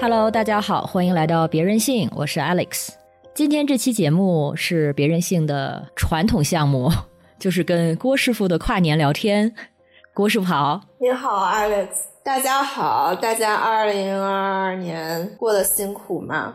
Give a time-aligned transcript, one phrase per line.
[0.00, 2.88] Hello，大家好，欢迎来到别任性，我是 Alex。
[3.34, 6.90] 今天这期节目是别任性的传统项目，
[7.38, 9.54] 就是跟郭师傅的跨年聊天。
[10.14, 11.88] 郭师傅好，你好，Alex。
[12.24, 16.54] 大家好，大家二零二二年过得辛苦吗？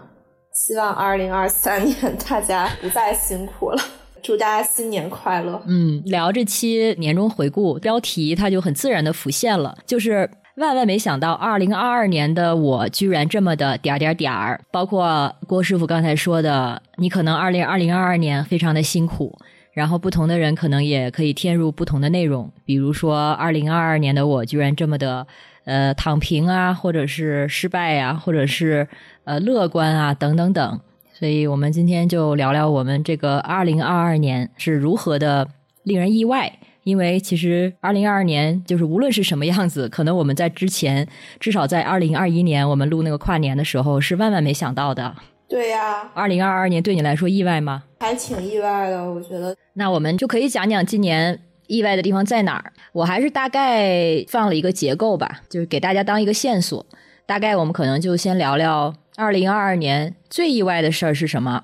[0.52, 3.78] 希望二零二三年大家不再辛苦了。
[4.24, 5.62] 祝大家新年快乐。
[5.68, 14.62] 嗯，聊这期年终回顾，标题它就很自然的浮现了，就是万万没想到，二零二二年的我居然这么的点儿点儿点儿。
[14.72, 19.38] 包括郭师傅刚才说的，你可能二零二零二二年非常的辛苦，
[19.74, 25.28] 然后不同的人可能也可以添入不同的内容，比如说二零二二年的我居然这么的
[25.66, 28.88] 呃躺平啊，或者是失败呀、或者是
[29.26, 30.80] 呃乐观啊等等等。
[31.12, 35.50] 所以我们今天就聊聊我们这个二零二二年是如何的
[35.84, 36.60] 令人意外。
[36.86, 41.06] 因为其实二零二二年就是无论是什么样子，可能我们在之前，
[41.40, 45.16] 至少在二零二一年我们录那个跨年的时候，是万万没想到的。
[45.50, 47.84] 对呀，二零二二年对你来说意外吗？
[48.00, 49.56] 还挺意外的，我觉得。
[49.74, 52.72] 那我们就可以讲讲今年意外的地方在哪儿。
[52.94, 56.86] 我还是大概放了一个结构吧，就是给大家当一个线索。
[57.26, 61.64] 大概我们可能就先聊聊二零二二年最意外的事儿是什么，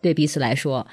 [0.00, 0.86] 对彼此来说。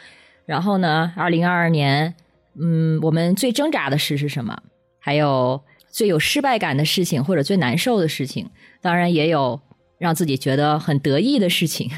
[0.48, 2.16] 然后呢，二零二二年，
[2.60, 4.58] 嗯，我们最挣扎的事是什么？
[5.00, 8.50] 还有最有失败感的事情或者最难受的事情。
[8.82, 9.60] 当然也有
[9.98, 11.90] 让自己觉得很得意的事情。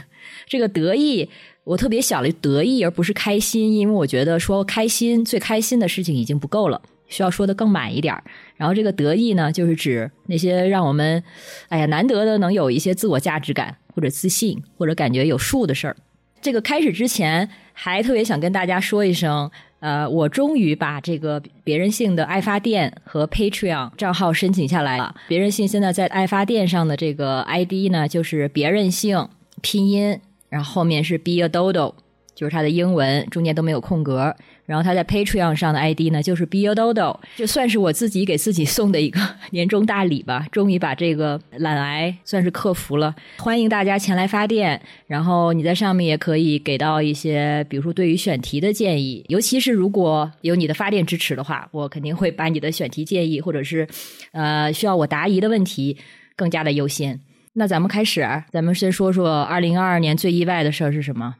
[0.46, 1.30] 这个得意，
[1.64, 6.82] 我特别想了得意而不是开心，因为我觉得说开心最开心的事情已经不够了。
[7.08, 8.16] 需要说的更满一点，
[8.56, 11.24] 然后这个得意呢，就是指那些让我们，
[11.70, 15.96] 哎呀，难得的能有一些自我价值感或者自信或者感觉有数的事儿。
[16.40, 25.16] 这个开始之前，还特别想跟大家说一声，呃，我终于把这个别人性的爱发电和 Patreon 账号申请下来了。
[25.28, 29.28] 别人性现在在爱发电上的这个 ID 呢，就是别人性
[29.62, 30.19] 拼音，
[30.50, 31.94] 然后后面是 Be a Dodo，
[32.39, 34.33] 就是它的英文，中间都没有空格。
[34.66, 39.19] 然后他在 Patreon 上的 ID 呢，就是 Biododo，这算是我自己给自己送的一个
[39.51, 40.45] 年终大礼吧。
[40.51, 43.13] 终于把这个懒癌算是克服了。
[43.39, 53.85] 欢迎大家前来发电，然后你在上面也可以给到一些，比如说对于选题的建议，尤其是如果有你的发电支持的话，我肯定会把你的选题建议或者是
[54.31, 55.97] 呃需要我答疑的问题
[56.38, 57.19] 更加的优先。
[57.53, 58.21] 那咱们开始，
[58.51, 61.35] 咱们先说说二零二二年最意外的事儿是什么？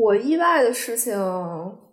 [0.00, 1.16] 我意外的事情。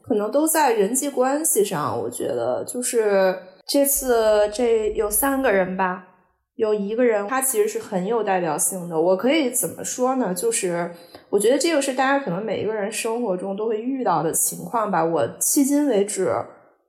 [0.08, 3.36] 可能都在人际关系上，我觉得就是
[3.66, 6.06] 这次这有三个人吧，
[6.54, 9.02] 有一个人他其实是很有代表性的。
[9.02, 10.32] 我可以怎么说呢？
[10.32, 10.92] 就是
[11.32, 15.04] 我觉得这个是大家可能每一个人生活中都会遇到的情况吧。
[15.04, 16.32] 我迄今为止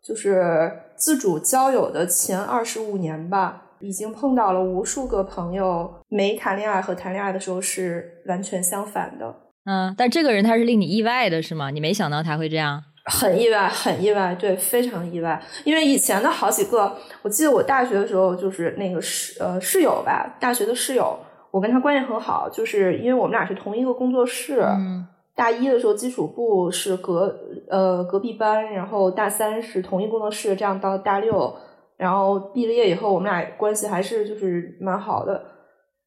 [0.04, 9.34] 就是自主交友的前二十五年吧，已经碰到了无数个朋友，没谈恋爱和谈恋爱的时候是完全相反的。
[9.66, 11.70] 嗯，但这个人他是令你意外的，是吗？
[11.70, 12.82] 你没想到他会这样。
[13.08, 15.40] 很意外，很意外，对，非常意外。
[15.64, 21.16] 因为以前的好几个，我记得我大学的时候就是那个室呃室友吧，大学的室友，
[21.50, 24.60] 我跟他关系很好，就是因为我们俩是同一个工作室。
[24.60, 25.06] 嗯。
[25.34, 27.36] 大一的时候基础部是隔
[27.68, 31.54] 呃隔壁班，然后大三是同一工作室，这样到大六，
[31.96, 35.42] 然后毕了业以后，我们俩关系还是就是蛮好的，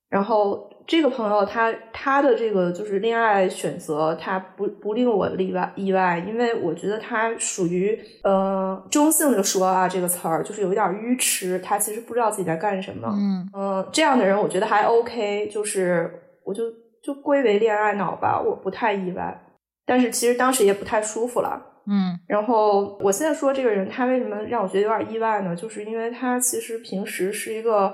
[0.10, 0.69] 然后。
[0.90, 13.08] 这个朋友他他的这个就是恋爱选择，他不不令我例外意外，因为我觉得他属于呃中性的说啊这个词儿，就是有一点愚痴，他其实不知道自己在干什么。
[13.16, 16.12] 嗯嗯，这样的人我觉得还 OK，就是
[16.44, 16.64] 我就
[17.04, 19.40] 就归为恋爱脑吧，我不太意外。
[19.86, 21.62] 但是其实当时也不太舒服了。
[21.86, 25.56] 嗯，然后我现在说这个人，他为什么让我觉得有点意外呢？
[25.56, 27.94] 就是因为他其实平时是一个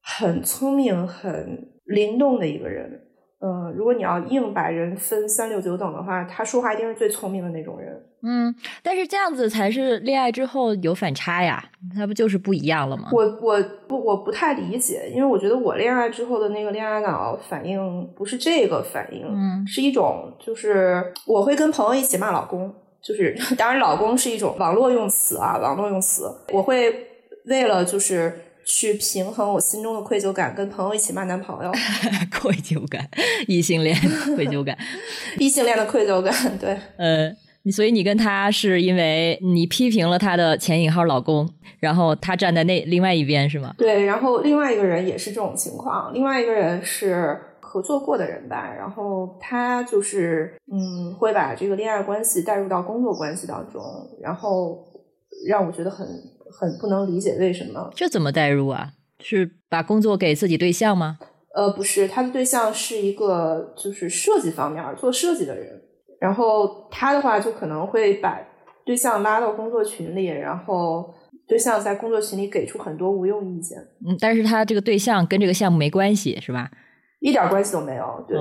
[0.00, 1.66] 很聪明很。
[1.90, 3.00] 灵动的一个人，
[3.40, 8.00] 嗯，如果你要硬把人分三六九等的话，他说话一定是最聪明的那种人。
[8.22, 11.64] 嗯，但是这样子才是恋爱之后有反差呀，
[11.96, 13.08] 那不就是不一样了吗？
[13.12, 22.70] 我我不我不太理解，因为我觉得我恋爱之后的那个恋爱脑反应不是这个反应，嗯，是一种就是我会跟朋友一起骂老公，
[23.02, 26.94] 就是 当然老公是一种网络用词啊，网络用词，我会
[27.46, 28.32] 为了就是。
[28.72, 31.72] 去平衡我心中的愧疚感，跟朋友一起骂男朋友，
[32.40, 33.04] 愧疚感，
[33.48, 33.94] 异性恋
[34.36, 34.78] 愧疚感，
[35.38, 37.34] 异性恋的愧疚感， 对，呃，
[37.72, 41.48] 所以你跟他是因为你批评了他的前引号老公，
[41.80, 43.74] 然后他站在那另外一边是吗？
[43.76, 53.82] 对，然后另外一个人也是这种情况，另外一个人是合作过的人吧，然后他就是嗯，会把这个恋爱关系带入到工作关系当中，
[54.22, 54.78] 然后
[55.48, 56.06] 让我觉得很。
[56.52, 58.92] 很不能理解为什么这怎么代入啊？
[59.22, 61.18] 是把工作给自己对象吗？
[61.54, 65.82] 呃，不是，他的对象是一个就是设计方面做设计的人，
[66.20, 68.40] 然后他的话就可能会把
[68.84, 71.12] 对象拉到工作群里，然后
[71.48, 73.78] 对象在工作群里给出很多无用意见。
[74.06, 76.70] 嗯，但是他这个对象跟这个项目没关系，是吧？
[77.18, 78.24] 一点关系都没有。
[78.28, 78.38] 对，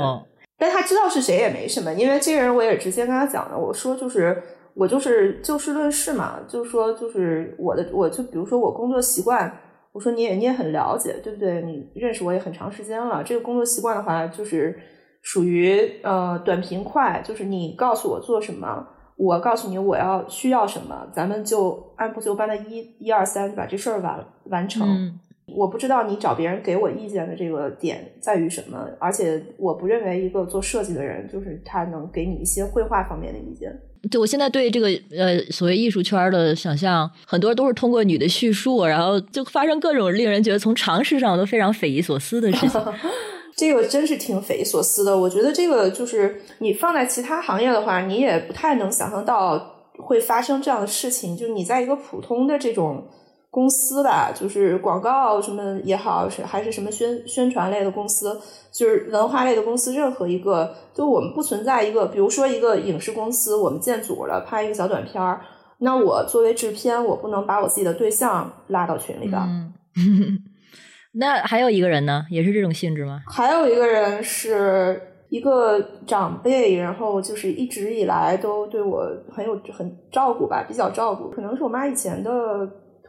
[0.57, 4.41] 但他知道是谁也没什么，因为这个人我也直接跟他讲了，我说就是
[4.79, 9.51] 我就是就事论事嘛，就说就是我的，我就比如说我工作习惯。
[9.91, 11.63] 我说你也你也很了解，对不对？
[11.63, 13.23] 你认识我也很长时间了。
[13.23, 14.79] 这个工作习惯的话，就是
[15.23, 18.87] 属于呃短平快，就是你告诉我做什么，
[19.17, 25.19] 我告诉你我要需要什么，咱们就按部就班的一一二三把这事儿完完成。
[25.57, 33.75] 我不知道你找别人给我意见的这个点在于什么，而且我不认为一个做设计的人就是他能给你一些绘画方面的意见。
[34.09, 42.81] 就我现在对这个呃所谓艺术圈的想象，很多都是通过你的叙述，然后就发生各种令人觉得从常识上都非常匪夷所思的事情。
[43.57, 45.17] 这个真是挺匪夷所思的。
[45.17, 51.35] 我觉得这个就是你放在其他行业的话，你也不太能想象到会发生这样的事情。
[51.35, 53.05] 就你在一个普通的这种。
[53.51, 58.39] 公司吧，就是广告什么也好，是还是什么宣宣传类的公司，
[58.71, 65.41] 就是文化类的公司，任何一个，就我们不存在一个，比如说一个影视公司，我们建组了拍一个小短片儿，
[65.79, 69.41] 那我作为制片，我不能把我自己的对象拉到群里边。
[71.13, 73.19] 那还有一个人呢，也是这种性质吗？
[73.25, 82.31] 还有一个人是一个长辈，然后就是一直以来都对我很有很照顾吧，比较照顾，可能是我妈以前的。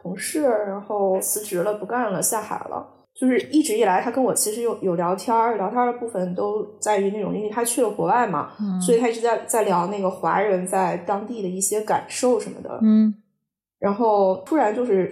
[0.01, 2.97] 同事，然后辞职了，不干了，下海了。
[3.13, 12.79] 就是一直以来，他跟我其实有有聊天儿，聊天的部分都在于那种，因为他去了国外嘛，所以他一直在在聊那个华人在当地的一些感受什么的。
[12.81, 13.13] 嗯，
[13.79, 15.09] 然后突然就是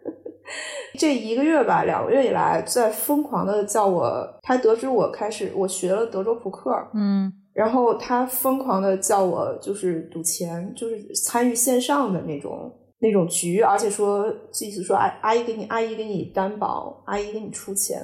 [0.98, 12.72] 这一个月吧，两个月以来，在疯狂的叫我，他得知我开始我学了德州扑克，嗯，然后他疯狂的叫我就是赌钱，就是参与线上的那种。
[13.00, 17.98] 那种局，而且说意思说，阿阿姨给你，阿姨给你担保，阿姨给你出钱，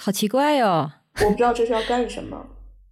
[0.00, 0.90] 好奇怪哟！
[1.24, 2.46] 我不知道这是要干什么，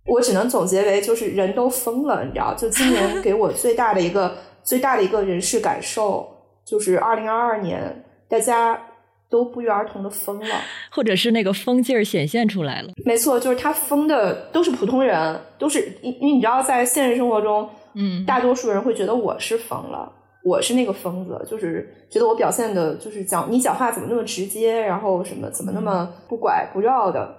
[0.06, 2.54] 我只能总结为就是人都疯了，你知道？
[2.54, 6.26] 就今年给我最大的一个最大的一个人事感受，
[6.64, 8.80] 就是二零二二年大家
[9.28, 10.56] 都不约而同的疯了，
[10.90, 12.92] 或者是那个疯劲儿显现出来了。
[13.04, 20.10] 没错，就是他疯的都是普通人，都是因因为你知道，在现实生活中，嗯，大多数人会觉得我是疯了。
[20.44, 27.34] 我是那个疯子，就是觉得我表现的，就是讲你讲话怎么那么直接，然后什么怎么那么不拐不绕的，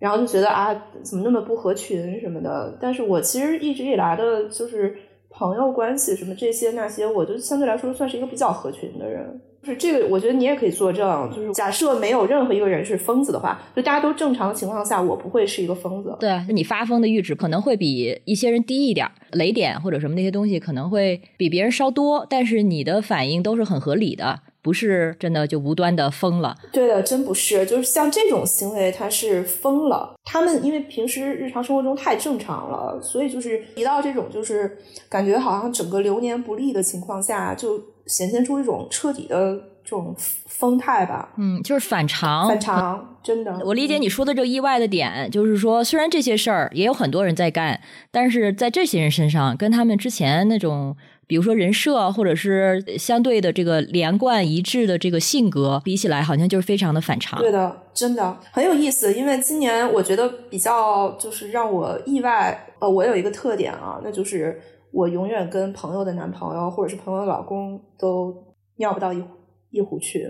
[0.00, 0.74] 然后就觉得啊，
[1.04, 2.76] 怎么那么不合群什么的。
[2.80, 4.96] 但是我其实一直以来的，就是
[5.30, 9.40] 朋友关系什么这些那些，我就相对来说算是一个比较合群的人。
[9.60, 11.30] 就是这个，我觉得你也可以作证。
[11.34, 16.16] 就是假设没有任何一个人是疯子的话，就大家都正常的情况下，我不会是一个疯子。
[16.20, 26.56] 对，你发疯的阈值可能会比一些人低一点，雷点或者什么那些东西可能会比别人稍多，但是你的反应都是很合理的，不是真的就无端的疯了。
[26.72, 30.14] 对的，真不是，就是像这种行为，他是疯了。
[30.24, 37.82] 他们因为平时日常生活中太正常了，所以就是一到这种就是感觉好像整个流年不利的情况下，就。
[38.08, 40.14] 显现出一种彻底的这种
[40.46, 43.60] 风态吧，嗯，就是反常，反常，真的。
[43.62, 47.78] 我理解你说的这个意外的点，就是说，虽然这些事儿也有很多人在干，
[48.10, 50.96] 但是在这些人身上，跟他们之前那种，
[51.28, 57.38] 比如说人设或者是相对的这个连贯一致的这个性格比起来，好像就是非常的反常。
[57.38, 59.14] 对的，真的很有意思。
[59.14, 64.60] 因为今年我觉得比较就是让我意外，呃，我有一个特点啊，那就是。
[64.90, 68.34] 我永远跟朋友的男朋友或者是朋友的老公都
[68.78, 69.22] 尿不到一
[69.70, 70.26] 一壶去，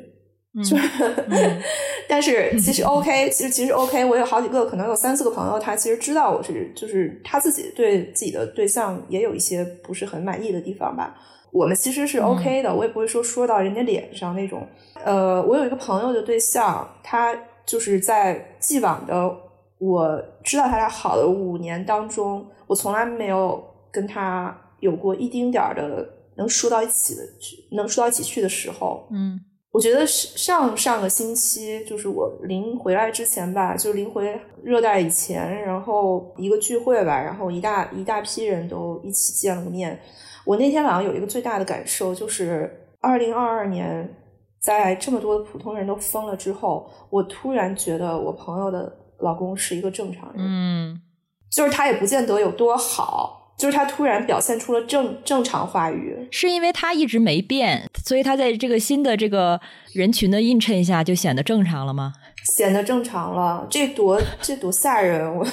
[0.65, 0.83] 就是，
[2.09, 11.17] 但是其实 OK，其实其实 OK，我有好几个，可能有三四个朋友，他其实知道我是，就是他自己对自己的对象也有一些不是很满意的地方吧。
[11.51, 14.67] 我们其实是 OK 的，我也不会说说到人家脸上那种。
[15.05, 17.35] 呃，我有一个朋友的对象，他
[17.65, 19.35] 就是在既往的
[19.79, 23.67] 我知道他俩好的五年当中，我从来没有。
[23.91, 27.23] 跟他有过一丁点儿的能说到一起的，
[27.71, 29.41] 能说到一起去的时候，嗯，
[29.79, 39.97] 我觉得上上个星期就是我临回来之前吧，就临回热带以前，然后一个聚会吧，然后一大一大批人都一起见了个面。
[40.45, 42.69] 我那天晚上有一个最大的感受，就是
[42.99, 44.13] 二零二二年
[44.61, 51.01] 在这么多的普通人都疯了之后，我突然觉得我朋友的老公是一个正常人，嗯，
[51.53, 53.38] 就是他也不见得有多好。
[53.59, 59.61] 就是他突然表现出了正正常话语，是因为他一直没变，所以他在这个新的这个
[59.93, 62.13] 人群的映衬下就显得正常了吗？
[62.45, 63.67] 显得正常了。
[63.69, 65.35] 这多这多吓人！
[65.37, 65.45] 我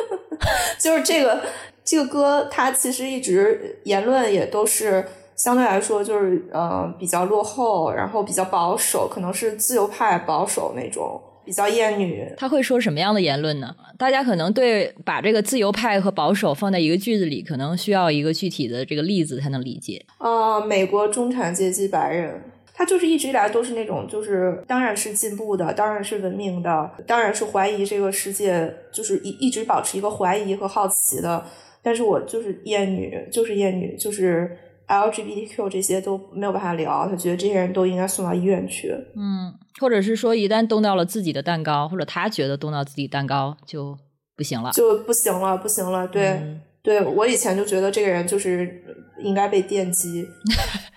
[0.78, 1.42] 就是这个
[1.82, 11.20] 这个歌，他其实一直言论也都是相对来说就是呃比较落后，然后比较保守，可能是自由派保守那种。
[11.48, 13.74] 比较厌女，他会说什么样的言论呢？
[13.96, 20.04] 大家可能对把这个自由派和保守放在一个句子里，可能需要一个具体的这个例子才能理解。
[20.18, 22.38] 啊，美国中产阶级白人，
[22.74, 31.42] 他就是一直以来都是那种，就是当然是进步的，当然是文明的，当然是怀疑这个世界，就是一一直保持一个怀疑和好奇的。
[31.82, 34.54] 但是我就是厌女，就是厌女，就是。
[34.88, 38.90] LGBTQ 这些都没有办法聊，他觉得这些人都应该送到医院去。
[39.14, 43.96] 嗯，或者是说，一旦动到了自己的蛋糕，或者他觉得动到自己蛋糕就
[44.34, 46.08] 不行了，就不行了，不行了。
[46.08, 46.40] 对，
[46.82, 48.82] 对我以前就觉得这个人就是
[49.20, 50.26] 应该被电击，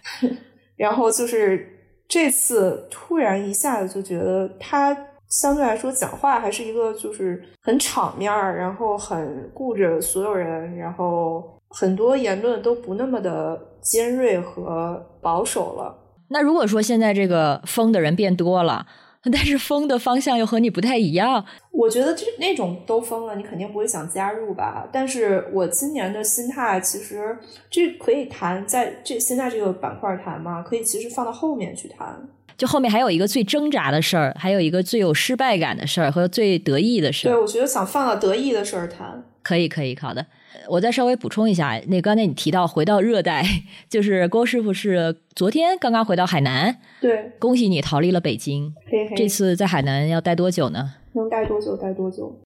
[0.78, 4.96] 然后就是这次突然一下子就觉得他
[5.28, 11.58] 相对来说讲话还是一个就是很场面儿，然后很顾着所有人，然后。
[11.74, 15.98] 很多言论都不那么的尖锐和保守了。
[16.30, 18.88] 那如果说现在这个疯的人变多了，
[19.24, 24.88] 但是疯的方向又和你不太一样，我觉得这那种都疯了，你肯定不会想加入吧？
[24.92, 27.38] 但是我今年的心态其实
[27.70, 30.64] 这可以谈，在这现在这个板块谈吗？
[30.64, 32.28] 可以，其实放到后面去谈。
[32.58, 37.32] 就后面还有一个最挣扎的事儿，还有一个最有失败感的事儿和最得意的事儿。
[37.32, 39.24] 对，我觉得想放到得意的事儿谈。
[39.44, 40.26] 可以，可以，好的。
[40.70, 43.46] 我再稍微补充一下，那刚才你提到回到热带，
[43.90, 48.74] 就是郭师傅是昨天刚刚回到海南，对，恭喜你逃离了北京。
[48.86, 50.94] 嘿嘿这次在海南要待多久呢？
[51.14, 52.42] 能待多久待多久。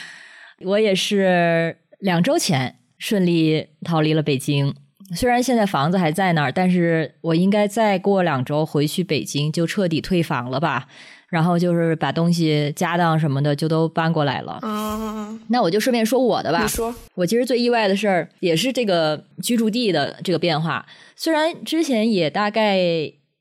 [0.64, 4.74] 我也是两周前顺利逃离了北京，
[5.14, 10.88] 虽然现在房子还在那儿，但是我应该再过两周回去北京就彻底退房了吧。
[11.36, 14.58] 然后就是把东西、家当什么的就都搬过来了。
[14.62, 16.62] 嗯，那我就顺便说我的吧。
[16.62, 20.86] 你说，我其实最意外的事儿也是这个居住地的这个变化。
[21.14, 22.78] 虽然之前也大概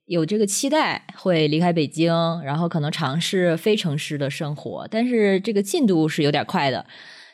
[0.07, 6.85] 有这个期待会离开北京，然后可能尝试非城市的生活，但是这个进度是有点快的，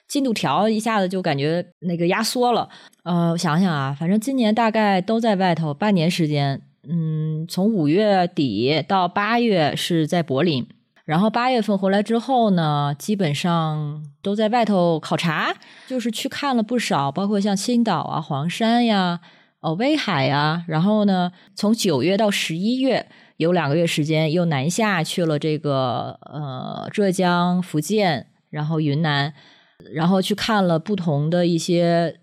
[0.07, 2.69] 进度条一下子就感觉那个压缩了。
[3.03, 6.61] 呃，我想想啊，反正今年大概都在外头半年时间。
[6.89, 10.67] 嗯，从五月底到八月是在柏林，
[11.05, 15.53] 然后八月份回来之后呢，基本上都在外头考察，
[15.87, 19.19] 就是去看了不少，包括像青岛啊、黄山呀、
[19.59, 20.65] 哦威海呀。
[20.67, 23.07] 然后呢，从九月到十一月
[23.37, 29.31] 有两个月时间，又南下去了这个呃浙江、福建，然后云南，
[29.93, 32.17] 然后去看了不同的一些。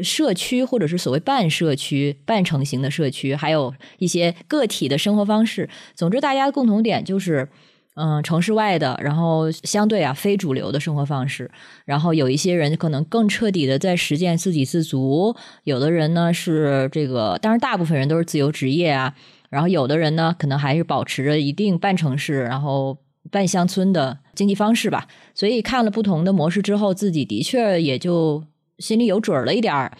[0.00, 5.68] 社区或者是所谓半社区、半成型的社区，还有一些个体的生活方式。
[5.96, 7.48] 总之，大家的共同点就是，
[7.94, 11.50] 嗯，城市外的，然后相对啊非主流的生活方式。
[11.84, 15.34] 然后有一些人可能更彻底的在实践自给自足，
[15.64, 19.14] 有的人呢是这个，当然大部分人都是自由职业啊。
[19.50, 22.96] 然后有的人呢，可能还是保持着一定半城市，然后
[23.30, 25.06] 半乡村的经济方式吧。
[25.34, 28.44] 所以看了不同的模式之后，自己的确也就。
[28.78, 29.96] 心里有准儿了一点儿，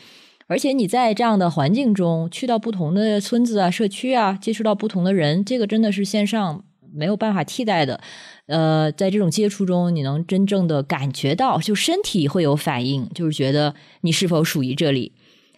[0.47, 8.01] 而且你在这样的环境中去到不同的村子啊、社区啊，接触到不同的人，这个真的是线上没有办法替代的。
[8.47, 15.13] 呃，在这种接触中，你能真正的感觉到，就身体会有反应，就是觉得你是否属于这里，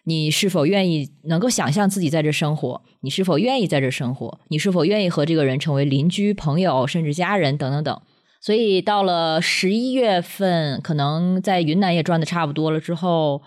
[0.04, 8.00] 你是否愿意能够想象自己在这生活，你是否愿意在这生活，你是否愿意和这个人成为邻居、朋友，甚至家人等等等。
[8.45, 13.41] 所以到了十一月份，可能在云南也赚的差不多了之后。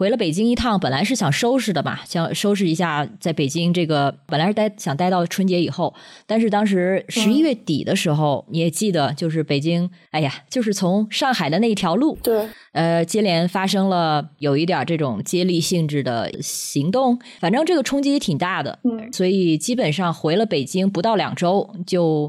[0.00, 5.92] 回了北京一趟，本来是想收拾的嘛，想收拾一下在北京这个，本来是待想待到春节以后，
[6.26, 22.26] 但是当时十一月底的时候，你也记得，就是北京，哎呀，就是从上海的那一条路，对，呃，接连发生了有一点这种接力性质的行动，反正这个冲击也挺大的，嗯，所以基本上回了北京不到两周就，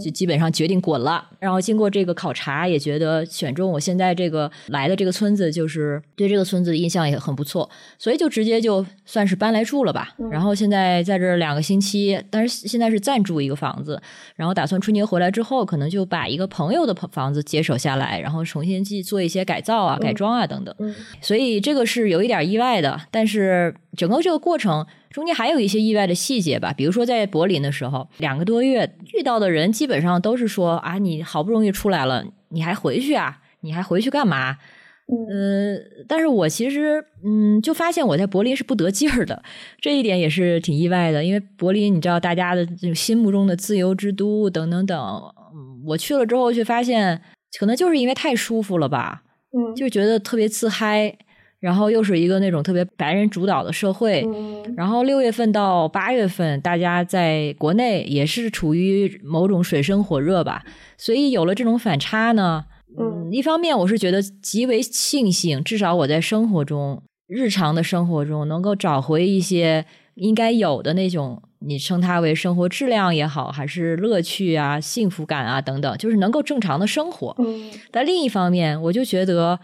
[0.00, 7.07] 就基本上决定滚了，然后经过这个考察，也觉得选中我现在这个来的这个村子，就是对这个村子的印象。
[7.10, 10.14] 也很不错，所以就直接就算是搬来住了吧。
[10.30, 14.00] 然后现在在这两个星期，但是现在是暂住一个房子，
[14.36, 20.74] 然后打算春节回来之后，可能就把一个朋友的房子接手下来，然后重新去做一些改造啊、改装啊等等。
[21.20, 26.72] 所以这个是有一点意外的，但是整个这个过程中间还有一些意外的细节吧。
[26.76, 33.40] 比如说在柏林的时候，两个多月遇到的人基本上都是说啊，你好不容易出来了，你还回去啊？
[33.60, 34.56] 你还回去干嘛？
[35.10, 39.42] 嗯，但是我其实嗯，就发现我在柏林是不得劲儿的，
[39.80, 41.24] 这一点也是挺意外的。
[41.24, 45.22] 因为柏林，你知道大家的这种心目中的自由之都等等等，
[45.86, 47.22] 我去了之后却发现，
[47.58, 49.22] 可能就是因为太舒服了吧，
[49.56, 51.16] 嗯，就觉得特别自嗨，
[51.58, 60.62] 然后又是一个那种特别白人主导的社会，嗯然后六月份到八月份，大家在国内也是处于某种水深火热吧，
[60.98, 62.66] 所以有了这种反差呢，
[62.98, 77.34] 嗯一方面我是觉得极为庆幸，至少我在生活中、日常的生活中能够找回一些应该有的那种，你称它为生活质量也好，还是乐趣啊、幸福感啊等等，就是能够正常的生活。
[77.38, 79.60] 嗯但另一方面，我就觉得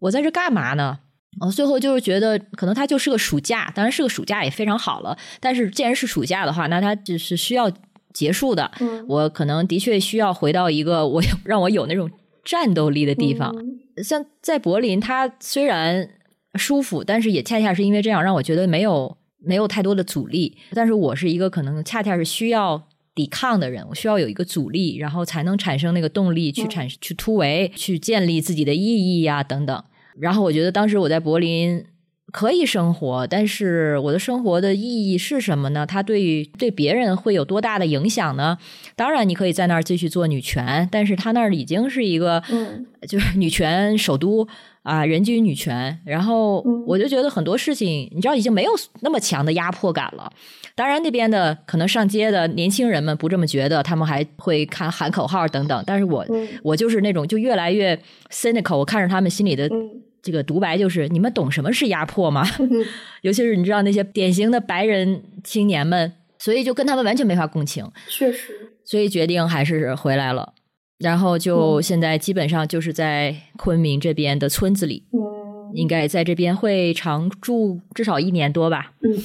[0.00, 0.98] 我在这干嘛呢？
[1.40, 5.16] 我最后就是觉得，可能它就是个暑假，当然是个暑假也非常好了。
[5.40, 7.72] 但是既然是暑假的话，那它只是需要
[8.12, 8.70] 结束的。
[8.80, 12.10] 嗯我可能的确需要回到一个我有让我有那种
[12.44, 13.54] 战斗力的地方。
[13.56, 16.08] 嗯像在柏林，它虽然
[16.54, 20.56] 舒服，但是也恰恰是因为这样，让我觉得没有没有太多的阻力。
[20.72, 29.84] 但是我是一个可能恰恰是需要抵抗的人，我需要有一个阻力，然后才能产生那个动力去嗯产、去突围，去建立自己的意义呀、等等。
[30.18, 31.84] 然后我觉得当时我在柏林
[32.32, 35.86] 可以生活，但是我的生活的意义是什么呢？
[35.86, 38.56] 它对于对别人会有多大的影响呢？
[38.96, 44.48] 当然，你可以在那儿继续做女权，但是他那儿已经是一个嗯 就是女权首都
[44.82, 46.00] 啊，人均女权。
[46.06, 50.32] 然后嗯我就觉得很多事情，你知道已经没有那么强的压迫感了。
[50.74, 55.84] 当然，那边的可能上街的年轻人们不这么觉得，他们还会看喊口号等等。
[55.86, 57.94] 但是我、嗯我就是那种就越来越
[58.30, 59.90] cynical，我看着他们心里的嗯
[60.22, 62.46] 这个独白就是：你们懂什么是压迫吗？
[62.60, 62.68] 嗯
[63.22, 67.84] 尤其是你知道那些典型的白人青年们，所以就跟他们完全没法共情。
[68.08, 70.54] 确实，所以决定还是回来了。
[70.98, 78.92] 然后就嗯现在基本上就是在昆明这边的村子里，嗯应该在这边会常住至少一年多吧。
[79.00, 79.18] 嗯，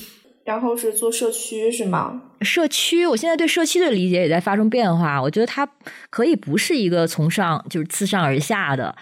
[0.46, 2.24] 然后是做社区是吗？
[2.42, 5.22] 社区，我现在对社区的理解也在发生变化。
[5.22, 5.70] 我觉得它
[6.10, 8.96] 可以不是一个从上就是自上而下的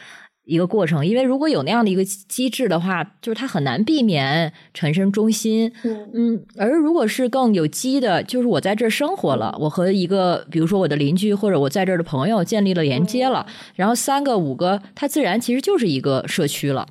[0.45, 5.71] 一个过程，因为如果有那样的一个机制的话，就是它很难避免产生中心。
[5.83, 16.87] 嗯嗯，而如果是更有机的，就是我在这儿生活了，我和一个比如说我的邻居或者我在这儿的朋友建立了连接了，然后三个五个，它自然其实就是一个社区了。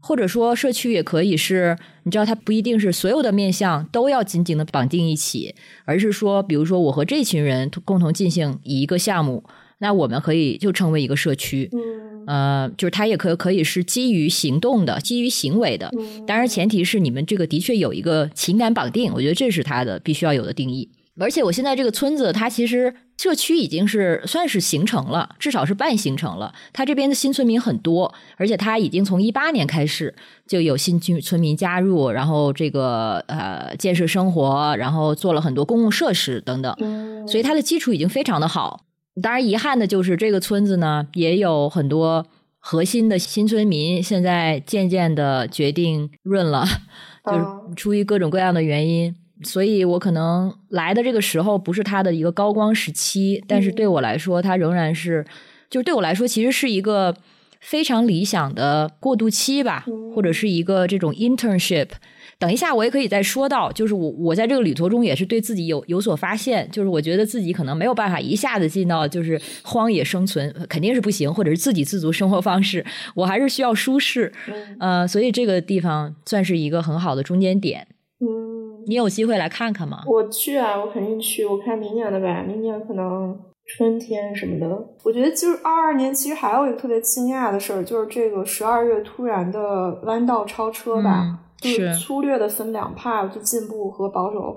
[0.00, 9.42] 或者说，社区也可以是，你知道，它不一定是所有的面向都要紧紧的绑定一起，而是说，比如说我和这群人共同进行一个项目，
[9.78, 11.68] 那我们可以就成为一个社区。
[11.72, 15.90] 嗯呃，就是它也可可以是基于行动的，基于行为的。
[15.98, 20.90] 嗯当然，前提是你们这个的确有一个情感绑定，我觉得这是它的必须要有的定义。
[21.18, 26.54] 而且我现在这个村子，它其实社区已经是算是形成了，至少是半形成了。
[26.72, 30.14] 它这边的新村民很多，而且它已经从一八年开始
[30.46, 36.72] 就有新居村民加入，然后这个呃建设生活，然后做了很多公共设施等等。
[36.78, 38.84] 嗯，所以它的基础已经非常的好。
[39.22, 42.26] 当然，遗憾的就是这个村子呢，也有很多
[42.58, 46.64] 核心的新村民现在渐渐的决定润了，
[47.26, 49.14] 就是哦出于各种各样的原因。
[49.44, 55.24] 所以我可能来的这个时候不是他的一个高光时期，但是对我来说，它仍然是，
[55.70, 57.14] 就是对我来说，其实是一个
[57.60, 61.90] 非常理想的过渡期吧，嗯或者是一个这种 internship。
[62.38, 77.88] 等一下，我也可以再说到，就是我我在这个旅途中也是对自己有有所发现，就是我觉得自己可能没有办法一下子进到就是荒野生存，肯定是不行，或者是自给自足生活方式，我还是需要舒适，嗯呃，所以这个地方算是一个很好的中间点。
[78.20, 80.04] 嗯，你有机会来看看吗？
[80.06, 81.44] 我去啊，我肯定去。
[81.44, 84.66] 我看明年的吧，明年可能春天什么的。
[85.02, 94.56] 我觉得就是二二年，其实还有一个特别惊讶的事儿，就是这个十二月突然的弯道超车吧，嗯就是粗略的分两派，就进步和保守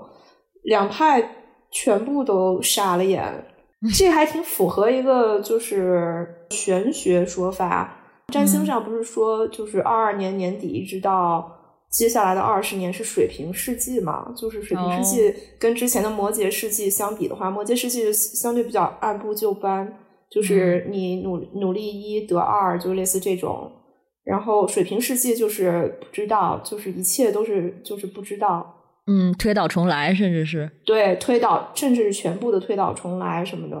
[0.62, 1.22] 两派
[1.70, 3.46] 全部都傻了眼。
[3.92, 7.96] 这还挺符合一个就是玄学说法，
[8.28, 11.50] 占星上不是说就是二二年年底一直到
[11.90, 14.32] 接下来的二十年是水平世纪嘛？
[14.36, 19.98] 就是水平世纪跟之前的摩羯世纪相比的话，摩羯世纪相对比较按部就班，
[20.30, 23.68] 就是你努努力一得二，就类似这种。
[24.24, 28.78] 然后水平世界就是不知道，就是一切都是就是不知道。
[29.06, 33.76] 嗯，推倒重来，甚至是对，推倒，甚至是全部的推倒重来什么的，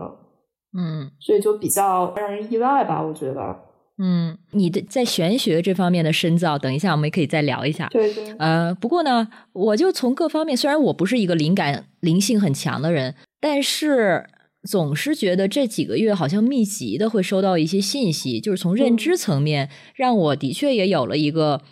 [0.76, 3.56] 嗯所以就比较让人意外吧，我觉得。
[4.02, 7.86] 嗯，你的在玄学这方面的深造，等一下我们也可以再聊一下。
[7.92, 14.26] 对对，呃，不过呢，我就从各方面，虽然我不是一个灵感灵性很强的人，但是
[14.64, 21.62] 总是觉得这几个月好像密集的会收到一些信息，就是从认知层面，让我的确也有了一个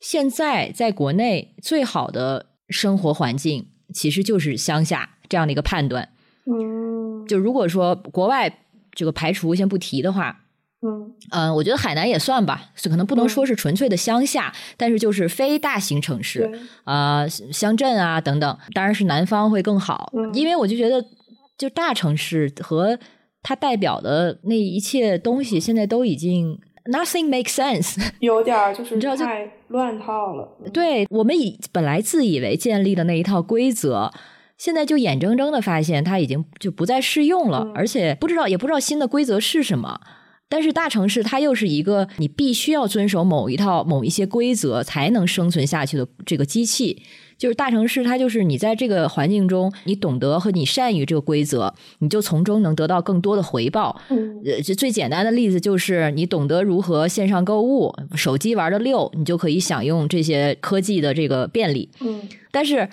[0.00, 6.08] 现在在国内最好的生活环境，其实就是乡下这样的一个判断。
[6.46, 10.44] 嗯，就如果说国外这个排除先不提的话，
[10.80, 11.12] 嗯。
[11.32, 20.32] 嗯，我觉得海南也算吧，是可能不能说是纯粹的乡下，但是就是非大型城市对，啊、乡镇啊等等，当然是南方会更好，嗯。
[20.32, 21.04] 因为我就觉得，
[21.60, 22.98] 就大城市和
[23.42, 28.02] 它代表的那一切东西，现在都已经 nothing makes sense。
[28.20, 30.56] 有点儿就是你知道这太乱套了。
[30.72, 34.10] 对我们以本来自以为建立的那一套规则，
[34.56, 40.00] 现在就眼睁睁的发现它已经就不再适用了，嗯而且不知道也不知道新的规则是什么。
[40.48, 47.02] 但是大城市它又是一个你必须要遵守某一套某一些规则才能生存下去的这个机器。
[47.40, 53.98] 就是大城市，它就是你在这个环境中，你懂得和你善于这个规则，你就从中能得到更多的回报。
[54.10, 61.88] 嗯呃，这最简单的例子就是你懂得如何线上购物，手机玩的溜，你就可以享用这些科技的这个便利。
[62.00, 62.90] 嗯但是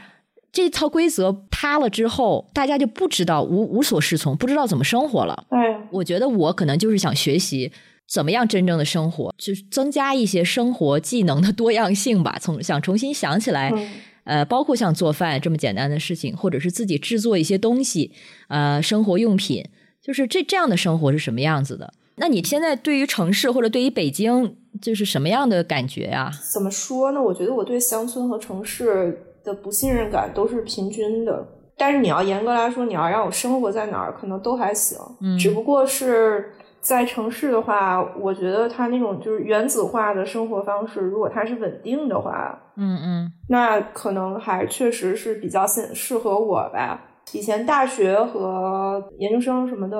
[0.53, 5.43] 这套规则塌了之后，大家就不知道无无所适从，不知道怎么生活了。
[5.49, 5.59] 嗯，
[5.91, 7.69] 我觉得我可能就是想学习
[8.07, 12.37] 怎么样真正的生活，就是增加一些生活技能的多样性吧。
[12.39, 13.89] 从想重新想起来，嗯
[14.27, 18.11] 呃，包括像做饭这么简单的事情，或者是自己制作一些东西，
[18.49, 19.65] 呃，生活用品，
[20.01, 21.93] 就是这这样的生活是什么样子的？
[22.17, 27.21] 那你现在对于城市或者对于北京，就是什么样的感觉呀、怎么说呢？
[27.21, 31.47] 我觉得我对乡村和城市的不信任感都是平均的。
[31.79, 34.97] 但是你要严格来说，你要让我生活在哪儿，可能都还行。
[35.21, 36.51] 嗯只不过是
[36.87, 47.01] 在城市的话，我觉得它那种就是原子化的生活方式，如果它是稳定的话，嗯嗯那可能还确实是比较适适合我吧。
[47.33, 49.97] 以前大学和研究生什么的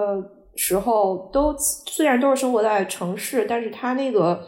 [0.56, 4.42] 时候，都虽然都是生活在城市，但是它那个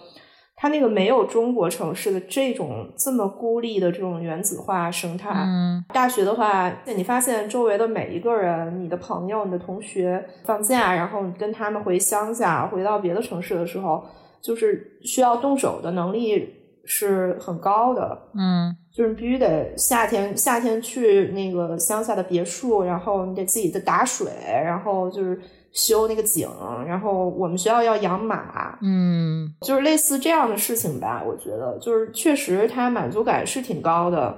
[0.62, 5.30] 它那个没有中国城市的这种这么孤立的这种原子化生态。
[5.34, 14.04] 嗯大学的话，你发现周围的每一个人，你的朋友、你的同学放假，然后你跟他们回乡下、回到别的城市的时候，
[14.42, 18.20] 就是需要动手的能力是很高的。
[18.36, 24.30] 嗯就是必须得夏天夏天去那个乡下的别墅，然后你得自己的打水，
[24.66, 25.40] 然后就是
[25.72, 26.50] 修那个井，
[26.88, 31.24] 然后我们学校要养马，嗯就是类似这样的事情吧。
[31.26, 34.36] 我觉得就是确实它满足感是挺高的，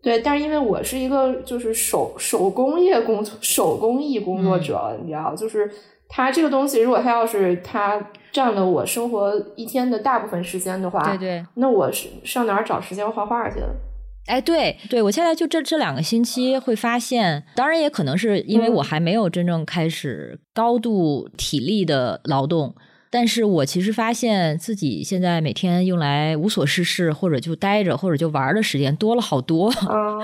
[0.00, 0.20] 对。
[0.20, 5.70] 但是因为我是一个就是手手工业工作手工艺工作者，你知道，就是
[6.08, 8.00] 它这个东西，如果它要是它
[8.32, 11.46] 占了我生活一天的大部分时间的话，对对。
[11.54, 13.56] 那我是上哪儿找时间画画去？
[14.26, 22.74] 哎，对对，我现在就这这两个星期会发现，当然也可能是因为嗯我还没有真正开始高度体力的劳动，
[23.10, 29.68] 但是我其实发现自己现在每天用来无所事事或者就待着或者就玩儿的时间多了好多。
[29.70, 30.18] 啊，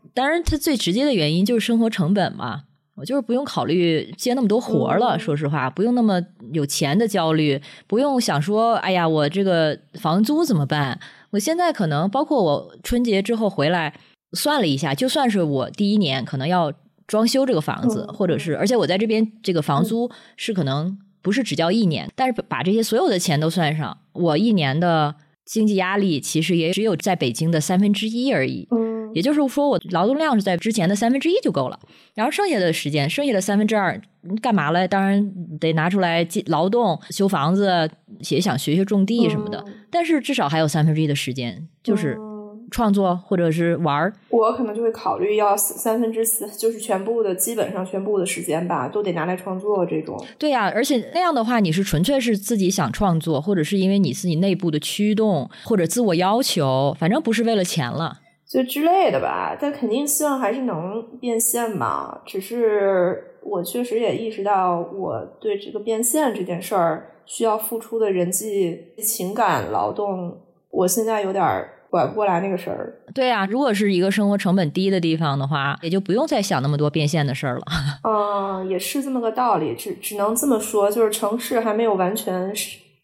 [0.14, 2.62] 当然，它最直接的原因就是生活成本嘛。
[2.96, 5.18] 我就是不用考虑接那么多活儿了，嗯。
[5.18, 6.20] 说实话，不用那么
[6.52, 10.98] 有钱的焦虑，不用想说，哎呀，我这个房租怎么办？
[11.30, 13.94] 我现在可能包括我春节之后回来
[14.32, 16.72] 算了一下，就算是我第一年可能要
[17.06, 28.66] 装修这个房子，嗯或者是，而且我在这边这个房租是可能不是只交一年，但是把这些所有的钱都算上，我一年的经济压力其实也只有在北京的三分之一而已。
[28.70, 31.78] 嗯，也就是说，我劳动量是在之前的三分之一就够了，
[32.14, 34.88] 然后剩下的时间，剩下的三分之二你干嘛了？
[34.88, 37.90] 当然得拿出来进劳动、修房子，
[38.30, 39.62] 也想学学种地什么的。
[39.66, 42.33] 嗯但是至少还有三分之一的时间，就是嗯
[42.70, 44.12] 创作或者是玩儿。
[44.30, 50.22] 我可能就会考虑要三三分之四，就是全部的基本上全部的时间吧，都得拿来创作这种。
[50.38, 58.20] 对呀、而且那样的话，你是纯粹是自己想创作，或者是因为你自己内部的驱动或者自我要求，反正不是为了钱了。
[58.46, 62.20] 就之类的吧，但肯定希望还是能变现嘛。
[62.24, 70.38] 只是我确实也意识到，我对这个变现这件事儿需要付出的人际情感劳动，
[70.70, 72.92] 我现在有点儿拐不过来那个事儿。
[73.14, 77.62] 对啊、如果是一个生活成本低的地方的话，也就不用再想那么多变现的事儿了。
[78.02, 82.52] 嗯， 也是这么个道理，只只能这么说，就是城市还没有完全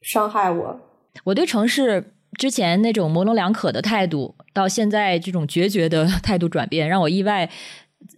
[0.03, 0.81] 伤害我。
[1.23, 7.49] 我对城市之前那种模棱两可的态度，到现在这种决绝的 态度转变，让我意外。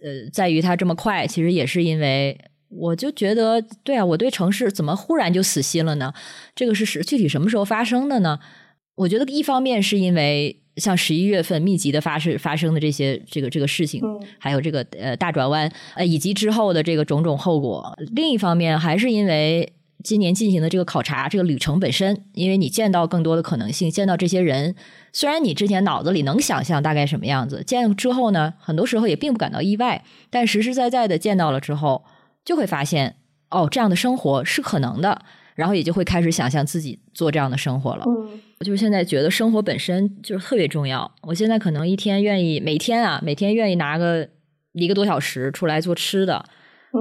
[0.01, 6.13] 呃，在于它这么快，其实也是因为我就觉得，对啊，我对城市怎么忽然就死心了呢？
[6.55, 8.39] 这个是是具体什么时候发生的呢？
[8.95, 17.97] 我觉得一方面是因为像十一月份密集的发生发生的这些这个这个事情，嗯还有这个呃大转弯，呃以及之后的这个种种后果。
[18.13, 24.75] 另一方面，还是因为今年进行的这个考察，这个旅程本身，因为你见到更多的可能性，见到这些人，
[25.11, 32.03] 虽然你之前脑子里能想象大概什么样子，见之后呢，很多时候也并不感到意外，但实实在在的见到了之后，
[32.43, 33.15] 就会发现。
[33.49, 35.21] 哦，这样的生活是可能的，
[35.55, 38.03] 然后也就会开始想象自己做这样的生活了。
[38.07, 41.11] 嗯我就是现在觉得生活本身就是特别重要。
[41.21, 44.27] 我现在可能一天愿意每天啊，每天愿意拿个
[44.71, 46.45] 一个多小时出来做吃的，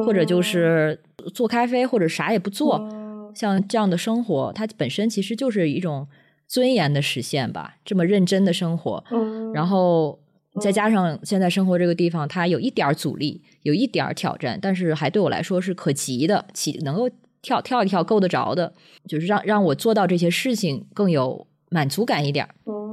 [0.04, 1.00] 或者就是
[1.32, 2.78] 做咖啡，或者啥也不做。
[2.90, 3.02] 嗯
[3.34, 6.06] 像这样的生活，它本身其实就是一种
[6.46, 7.76] 尊严的实现吧。
[7.82, 10.20] 这么认真的生活，嗯，然后
[10.60, 17.08] 再加上现在生活这个地方，它有一点阻力，有一点挑战，但是还对我来说是可及的，起能够
[17.42, 18.72] 跳跳一跳够得着的，
[19.06, 22.54] 就是让让我做到这些事情更有满足感一点儿。
[22.66, 22.92] 嗯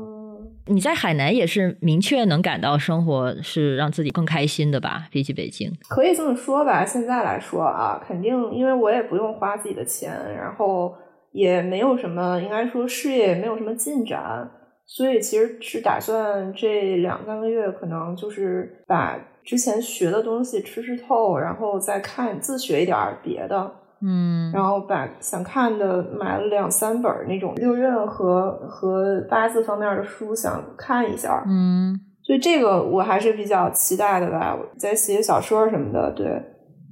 [0.66, 5.08] 你在海南也是明确能感到生活是让自己更开心的吧？
[5.10, 6.86] 比起北京，可以这么说吧。
[6.86, 10.94] 现在来说啊，肯定因为我也不用花自己的钱，然后
[11.32, 14.48] 也没有什么，应该说事业也没有什么进展，
[14.86, 23.72] 所以其实是打算这两三个月可能就是把之前学的东西吃吃透，然后再看自学一点儿别的。
[24.02, 31.44] 嗯然后把想看的买了两三本那种六壬和和八字方面的书，想看一下。
[31.48, 34.56] 嗯所以这个我还是比较期待的吧。
[34.56, 36.42] 我在写小说什么的，对。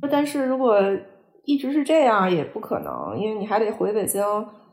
[0.09, 0.79] 但是如果
[1.45, 4.23] 一直是这样，也不可能，因为你还得回北京。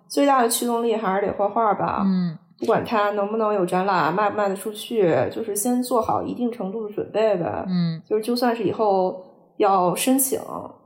[0.07, 2.03] 最大的驱动力还是得画画吧。
[2.05, 7.65] 嗯不管它能不能有展览，卖不卖得出去，就是先做好一定程度的准备呗。
[7.67, 9.23] 嗯就是就算是以后
[9.57, 10.39] 要申请，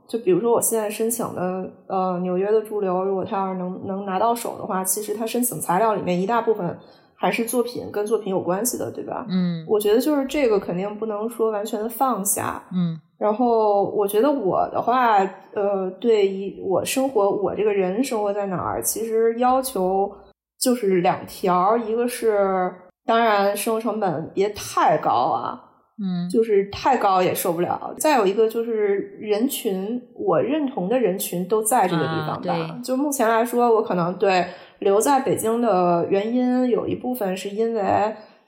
[0.09, 6.75] 就比如说我现在申请的呃纽约的驻留，如果他要是能能拿到手的话，其实他申请材料里面一大部分
[7.15, 9.25] 还是作品跟作品有关系的，对吧？
[9.29, 12.63] 嗯我觉得就是这个肯定不能说完全的放下。
[12.73, 15.17] 嗯然后我觉得我的话，
[15.53, 20.09] 呃，对于我生活，我这个人生活在哪儿，其实要求
[20.57, 22.73] 就是两条，一个是
[23.05, 25.61] 当然生活成本别太高啊，
[26.01, 27.93] 嗯就是太高也受不了。
[27.97, 32.53] 再有一个就是人群，我认同的人群都在这个地方吧。
[32.53, 34.45] 啊就目前来说，我可能对
[34.79, 37.83] 留在北京的原因有一部分是因为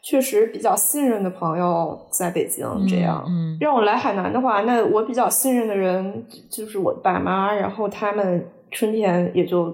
[0.01, 3.23] 确实比较信任的朋友在北京，这样。
[3.27, 9.71] 嗯让我来海南的话，那我比较信任的人就是我爸妈，然后他们春天也就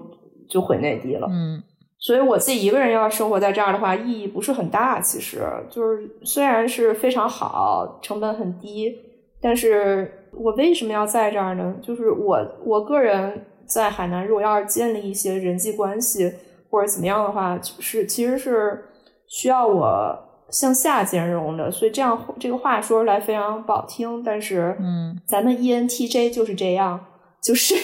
[0.48, 1.26] 就回内地了。
[1.30, 1.62] 嗯
[2.00, 5.00] 所以我自己一个人要生活在这儿的话，意义不是很大。
[5.00, 8.96] 其实就是虽然是非常好，成本很低，
[9.40, 11.74] 但是我为什么要在这儿呢？
[11.82, 16.32] 就是我我个人在海南，如果要是建立一些人际关系
[16.70, 18.84] 或者怎么样的话，就是其实是
[19.26, 20.16] 需要我
[20.50, 21.68] 向下兼容的。
[21.70, 27.04] 所以这样这个话说出来非常不好听，但是嗯，咱们 E ENTJ 就是这样，
[27.42, 27.74] 就是。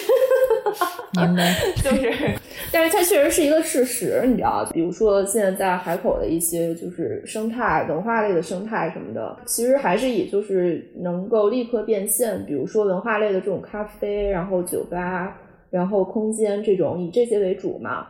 [1.13, 1.53] 明白。
[1.81, 2.35] 就是，
[2.71, 15.37] 但是它确实是一个事实，你知道，比如说现在在海口的一些就是生态文化类的生态什么的，其实还是以就是能够立刻变现，比如说文化类的这种咖啡，然后酒吧，
[15.69, 18.07] 然后空间这种以这些为主嘛。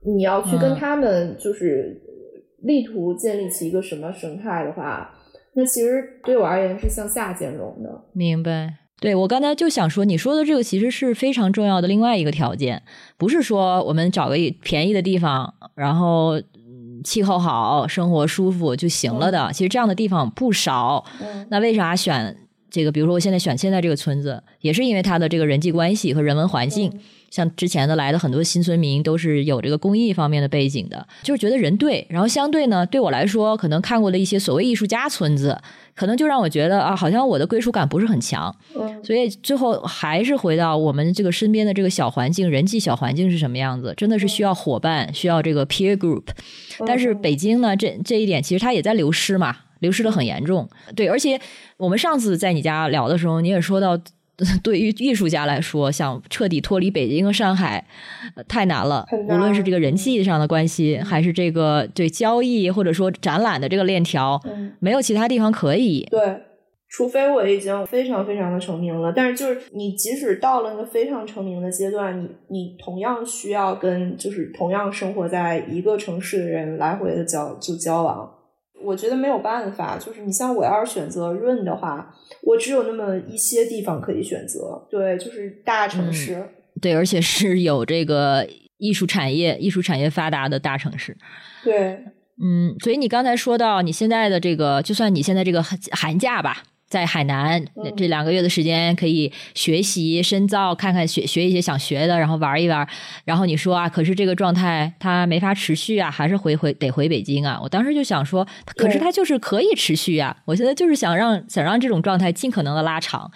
[0.00, 2.00] 你要去跟嗯他们就是
[2.62, 5.10] 力图建立起一个什么生态的话，
[5.54, 8.04] 那其实对我而言是向下兼容的。
[8.12, 8.72] 明白。
[9.00, 12.82] 对我刚才就想说，你说的这个其实是非常重要的另外一个条件，
[13.16, 19.52] 不是说我们找个便宜的地方，然后嗯气候好、生活舒服就行了的。
[19.52, 21.04] 其实这样的地方不少。
[21.20, 22.36] 嗯那为啥选
[22.70, 22.92] 这个？
[22.92, 26.90] 比如说我现在选现在这个村子，也是因为它的这个人际关系和人文环境。
[26.94, 27.00] 嗯
[27.30, 35.54] 像之前的来的很多新村民都是有这个公益方面的背景的，就是觉得人对，然后相对呢，对我来说，可能看过的一些所谓艺术家村子，
[35.94, 46.28] 可能就让我觉得啊，好像我的归属感不是很强，嗯所以最后还是回到我们这个身边的这个小环境，人际小环境是什么样子，真的是需要伙伴，需要这个 peer group。
[46.86, 50.68] 但是北京呢，这这一点其实它也在流失嘛，流失的很严重。
[50.94, 51.40] 对，而且
[51.76, 53.98] 我们上次在你家聊的时候，你也说到。
[54.62, 57.84] 对于艺术家来说，想彻底脱离北京和上海，
[58.36, 59.04] 呃太难了。
[59.26, 64.72] 难无论是这个人际上的关系，还是这个对交易或者说展览的这个链条，嗯。
[64.78, 66.06] 没有其他地方可以。
[66.08, 66.20] 对，
[66.88, 78.37] 除非我已经非常非常的成名了，但是就是你即使到了那个非常成名的阶段，你你同样需要跟就是同样生活在一个城市的人来回的交就交往。
[78.80, 84.86] 我觉得没有办法，就是你像我要是选择润的话，我只有那么一些地方可以选择。
[84.90, 86.48] 对，就是大城市。
[86.80, 91.16] 对，而且是有这个艺术产业、艺术产业发达的大城市。
[91.64, 91.98] 对，
[92.40, 102.88] 嗯，所以你刚才说到你现在的这个，就算你现在这个寒寒假吧，在海南、嗯这两个月的时间，可以学习深造，看看学学一些想学的，然后玩一玩。
[103.24, 107.60] 然后你说啊，可是这个状态它没法持续啊，还是回回得回北京啊。
[107.62, 108.46] 我当时就想说，
[108.76, 110.36] 可是对它就是可以持续啊。
[110.46, 113.30] 我现在就是想让想让这种状态尽可能的拉长。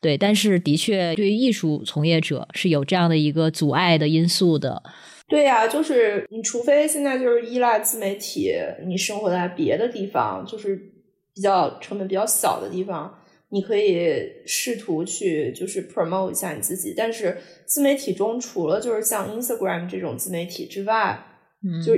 [0.00, 4.82] 对，但是的确，对于艺术从业者是有这样的一个阻碍的因素的。
[5.28, 8.52] 对呀，就是你除非现在就是依赖自媒体，
[8.86, 10.91] 你生活在别的地方，就是
[11.34, 13.12] 比较成本比较小的地方，
[13.50, 14.14] 你可以
[14.46, 16.94] 试图去就是 promote 一下你自己。
[16.96, 21.18] 但是自媒体中，除了就是像 Instagram 这种自媒体之外，
[21.64, 21.92] 嗯，就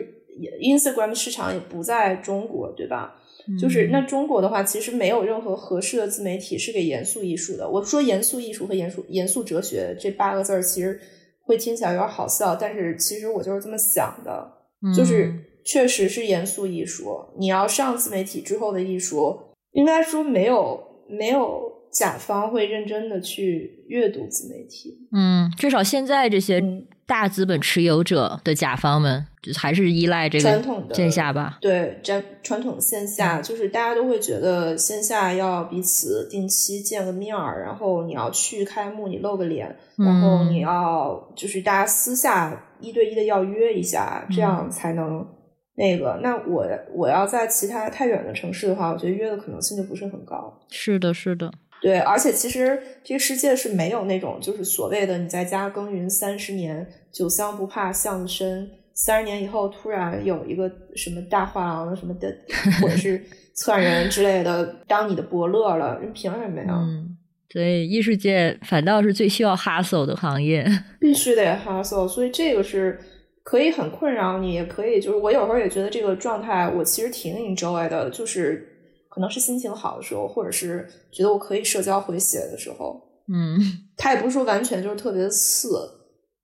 [0.61, 3.17] Instagram 市场也不在中国，对吧？
[3.61, 7.69] 就是那中国的话，其实没有任何合适的自媒体是给严肃艺术的。
[7.69, 10.99] 我说严肃艺术和严肃严肃哲学这八个字儿，其实
[11.43, 14.51] 会听起来有点好笑，但是其实我就是这么想的，
[14.97, 15.31] 就是
[15.65, 17.25] 确实是严肃艺术。
[17.37, 19.39] 你要上自媒体之后的艺术，
[19.73, 25.09] 应该说没有没有甲方会认真的去阅读自媒体。
[25.13, 26.63] 嗯，至少现在这些
[27.07, 29.27] 大资本持有者的甲方们。
[29.59, 45.27] 还是依赖这个传统的线下吧，对，传传统线下就是大家都会觉得线下要彼此定期见个面儿，然后你要去开幕，你露个脸，然后你要就是大家私下一对一的要约一下，这样才能
[45.77, 46.19] 那个。
[46.23, 50.61] 那我我要在其他太远的城市的话，我觉得约的可能性就不是很高。
[50.71, 58.71] 是的，是的，对，而且其实这个世界是没有那种就是所谓的你在家耕耘三十年，酒香不怕巷子深。
[58.97, 62.33] 三十年以后，突然有一个什么大画廊什么的，
[62.81, 63.21] 或者是
[63.53, 66.69] 策展人之类的当你的伯乐了，人凭什么呀？
[66.71, 67.17] 嗯，
[67.51, 70.65] 所以艺术界反倒是最需要 hustle 的行业，
[71.01, 72.07] 必须得 hustle。
[72.07, 73.01] 所以这个是
[73.45, 78.67] 可以很困扰你，也可以就是我有时候也觉得这个状态，我其实挺 enjoy 的，就是
[79.09, 83.01] 可能是心情好的时候，或者是觉得我可以社交回血的时候。
[83.33, 83.61] 嗯，
[83.97, 85.69] 他也不是说完全就是特别的次。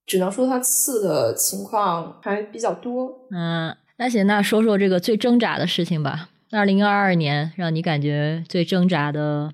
[0.06, 3.28] 只能说他刺的情况还比较多。
[3.30, 6.30] 嗯，那行，那说说这个最挣扎的事情吧。
[6.50, 9.52] 二零二二年让你感觉最挣扎的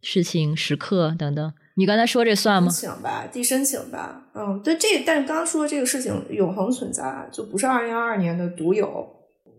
[0.00, 2.68] 事情、时刻等等，你刚才说这算吗？
[2.68, 4.22] 申请吧，递申请吧。
[4.34, 9.08] 嗯，对，这但是刚刚说的这个事情永恒存在，就不是二零二二年的独有，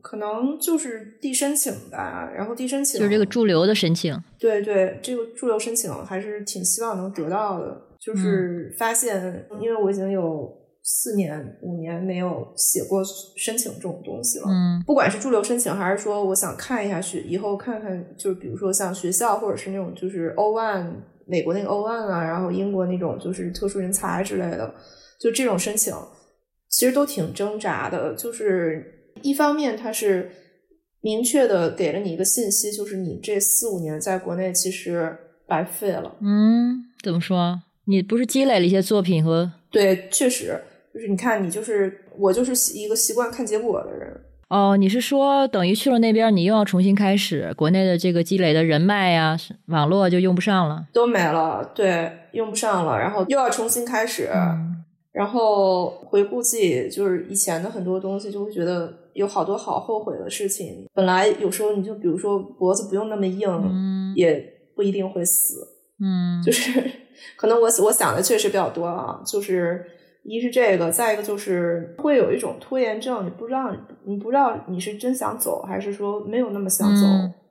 [0.04, 2.32] 可能就是递申请吧。
[2.32, 4.16] 然后递申请就是这个驻留的申请。
[4.38, 7.82] 对对，这个驻留申请还是挺希望能得到的。
[8.00, 10.48] 就是发现，因为我已经有
[10.84, 13.04] 四年、五年没有写过
[13.36, 14.46] 申请这种东西了。
[14.48, 20.94] 嗯，不管是驻留申请，还是说我想看一下学，以后看看，就是比如说像学校，或者是那种就是 O one
[21.28, 24.74] 美国那个 O one 啊，然后英国那种就是特殊人才之类的，
[25.20, 25.94] 就这种申请，
[26.70, 28.14] 其实都挺挣扎的。
[28.16, 30.32] 就是一方面，它是
[31.02, 36.16] 明确的给了你一个信息，就是你这四五年在国内其实白费了。
[36.22, 37.62] 嗯，怎么说？
[37.86, 40.60] 你不是积累了一些作品和对，确实
[40.94, 44.22] 就是你看，你就是我就是一个习惯看结果的人
[44.52, 44.78] 哦。
[44.78, 49.38] 你是说等于去了那边，你又要重新开始，国内的这个积累的人脉呀、
[49.68, 54.30] 网络就用不上了，都没了，对，用不上了，然后又要重新开始，
[55.12, 60.86] 然后回顾自己就是以前的很多东西，就会觉得有好多好后悔的事情。
[60.94, 65.56] 本来有时候你就比如说脖子不用那么硬，也不一定会死，
[66.00, 66.72] 嗯，就是。
[67.36, 69.86] 可能我我想的确实比较多啊，就是
[70.24, 77.02] 一是这个，再一个就是会有一种拖延症，你不知道你不知道你是真想走，还是说没有那么想走。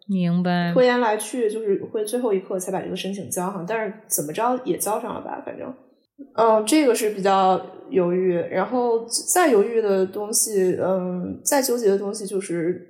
[0.06, 0.72] 明白。
[0.72, 5.42] 拖延来去，就是会最后一刻才把这个申请交上，但是怎么着也交上了吧？
[5.44, 5.74] 反正，
[6.37, 8.35] 嗯，这个是比较犹豫。
[8.50, 12.87] 然后再犹豫的东西，嗯，再纠结的东西就是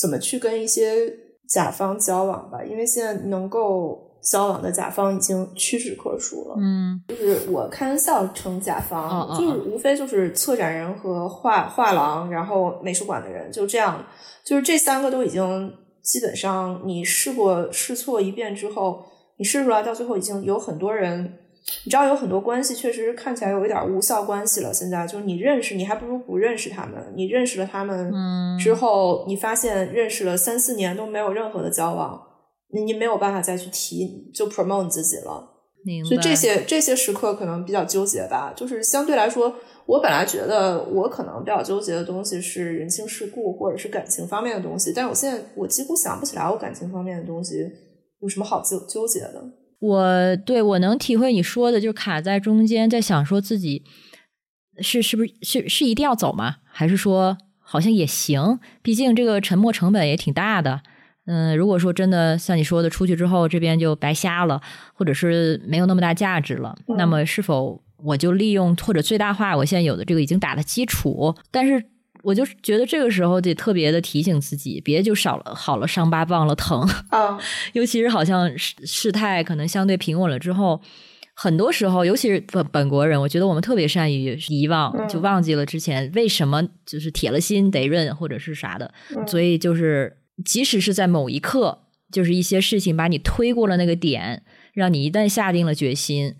[0.00, 1.12] 怎么去跟一些
[1.48, 4.11] 甲方交往吧，因为现在能够。
[4.30, 14.04] 交往的甲方已经屈指可数了，嗯，就是我开玩笑称甲方，就是无非就是策展人和画画廊，然后美术馆的人，就这样，
[14.44, 15.72] 就是这三个都已经
[16.02, 19.04] 基本上你试过试错一遍之后，
[19.38, 21.24] 你试出来到最后已经有很多人，
[21.84, 24.72] 你知道有很多关系确实看起来有一点无效关系了。
[24.72, 27.12] 现在就是你认识，你还不如不认识他们。
[27.16, 28.12] 你认识了他们
[28.56, 32.20] 之后，你发现认识了三四年都没有任何的交往。
[32.72, 35.48] 你你没有办法再去提就 promote 你自己了，
[36.08, 38.52] 所以这些这些时刻可能比较纠结吧。
[38.56, 39.54] 就是相对来说，
[39.86, 47.68] 我本来觉得我可能比较纠结的东西是人情世故或者是感情方面的东西，但我现在我几乎想不起来我感情方面的东西
[48.20, 49.44] 有什么好纠纠结的。
[49.80, 53.82] 我对我能体会你说的，就卡在中间，在想说自己
[54.78, 56.56] 是是不是是是一定要走吗？
[56.64, 58.60] 还是说好像也行？
[58.80, 60.80] 毕竟这个沉没成本也挺大的。
[61.26, 64.60] 嗯，如果说真的像你说的，出去之后这边就白瞎了，
[64.94, 71.34] 或者是没有那么大价值了，那么是否我就利用或者最大化我现在有的这个已经打的基础？
[71.50, 71.84] 但是
[72.24, 77.38] 我就觉得这个时候得特别的提醒自己，别就少了好了伤疤忘了疼啊。
[77.74, 80.80] 尤其是好像事事态可能相对平稳了之后，
[81.34, 88.92] 很多时候，尤其是本本国人，我觉得我们特别善于遗忘，就忘记了之前为什么就是铁了心得认或者是啥的。
[89.26, 91.80] 所以就是即使是在某一刻，
[92.10, 96.34] 就是一些事情把你推过了那个点，让你一旦下定了决心，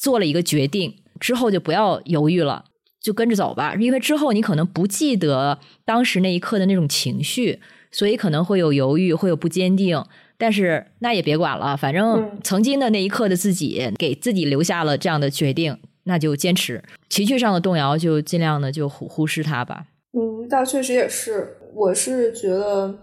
[0.00, 2.66] 做了一个决定之后，就不要犹豫了。
[3.00, 7.58] 就跟着走吧，因为之后你可能不记得当时那一刻的那种情绪，
[7.90, 10.04] 所以可能会有犹豫，会有不坚定。
[10.38, 16.80] 但是那也别管了，反正曾经的那一刻的自己给自己留下了这样的决定，那就坚持。
[17.08, 19.86] 情绪上的动摇就尽量的就忽忽视它吧。
[20.12, 22.94] 嗯，倒确实也是，我是觉得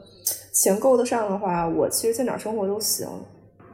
[0.53, 3.07] 钱够得上的话，我其实在哪生活都行。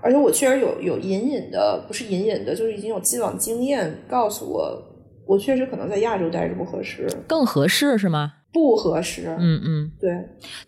[0.01, 4.91] 而且我确实有有隐隐的，不是隐隐的，就是已经有既往经验告诉我。
[5.25, 8.31] 我确实可能在亚洲待着不合适，更合适是吗？
[8.53, 9.35] 不合适。
[9.39, 10.11] 嗯嗯，对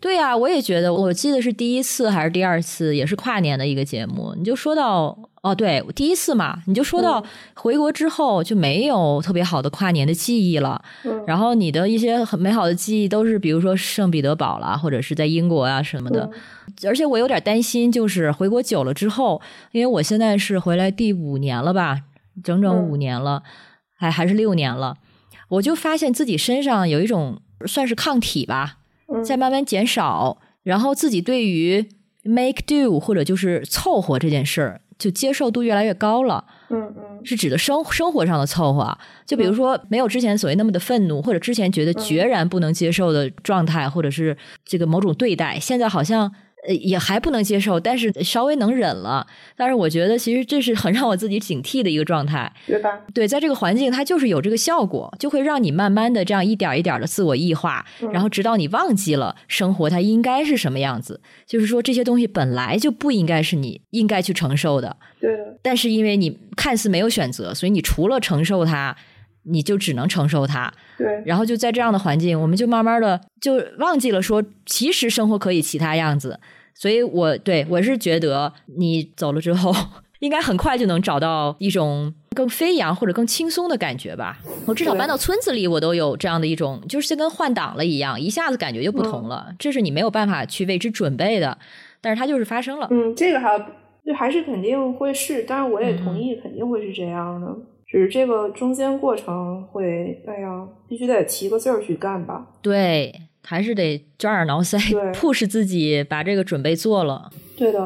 [0.01, 0.91] 对呀，我也觉得。
[0.91, 4.33] 我记得是第一次还是第二次，也是跨年的一个节目。
[4.35, 5.15] 你就说到
[5.49, 7.23] 哦，对，第一次嘛，你就说到
[7.55, 10.81] 回国之后就没有特别好的跨年的记忆了。
[11.03, 16.29] 嗯，然后你的一些很美好的记忆都是比如说圣彼得堡啦，或者是在英国啊什么的。
[16.85, 19.41] 而且我有点担心，就是回国久了之后，
[19.71, 22.01] 因为我现在是回来第五年了吧，
[22.43, 23.43] 整整五年了。
[23.99, 24.95] 还还是六年了，
[25.49, 28.77] 我就发现自己身上有一种算是抗体吧，
[29.25, 31.89] 在慢慢减少，然后自己对于
[32.21, 36.43] make do 或者就是凑合这件事儿，就接受度越来越高了。
[36.69, 44.35] 嗯嗯，是指的生生活上的凑合，就比如说没有之前所谓那么的愤怒，或者之前觉得决然不能接受的状态，或者是
[44.65, 46.31] 这个某种对待，现在好像。
[46.65, 49.27] 呃，也还不能接受，但是稍微能忍了。
[49.55, 52.89] 但是我觉得，其实这是很让我自己警惕的一个状态，对吧？
[53.13, 61.21] 对，在这个环境，它就是有这个效果，就会让你慢慢的这样一点一点的自我异化，然后直到你忘记了生活它应该是什么样子。
[61.45, 64.97] 就是说，这些东西本来就不应该是你应该去承受的。
[65.19, 65.29] 对。
[65.61, 68.97] 但是因为你看似没有选择，所以你除了承受它。
[69.49, 76.39] 你就只能承受它，对，然后就在这样的环境，我们就慢慢的就忘记了说，其实生活可以其他样子。
[76.73, 79.73] 所以，我对我是觉得，你走了之后，
[80.19, 84.37] 应该很快就能找到一种更飞扬或者更轻松的感觉吧。
[84.67, 89.47] 我至少搬到村子里，我都有这样的一种，就是跟换挡了一样，一下子感觉就不同了。
[89.57, 91.57] 这是你没有办法去为之准备的，
[91.99, 92.87] 但是它就是发生了。
[92.91, 93.57] 嗯，这个还
[94.05, 97.47] 就还是肯定会是，但是我也同意，肯定会是这样的。
[97.87, 102.45] 只是这个中间过程会，哎呀，必须得提个劲儿去干吧。
[102.61, 103.13] 对，
[103.43, 104.77] 还是得抓耳挠腮，
[105.15, 107.29] push 自己把这个准备做了。
[107.55, 107.79] 对的，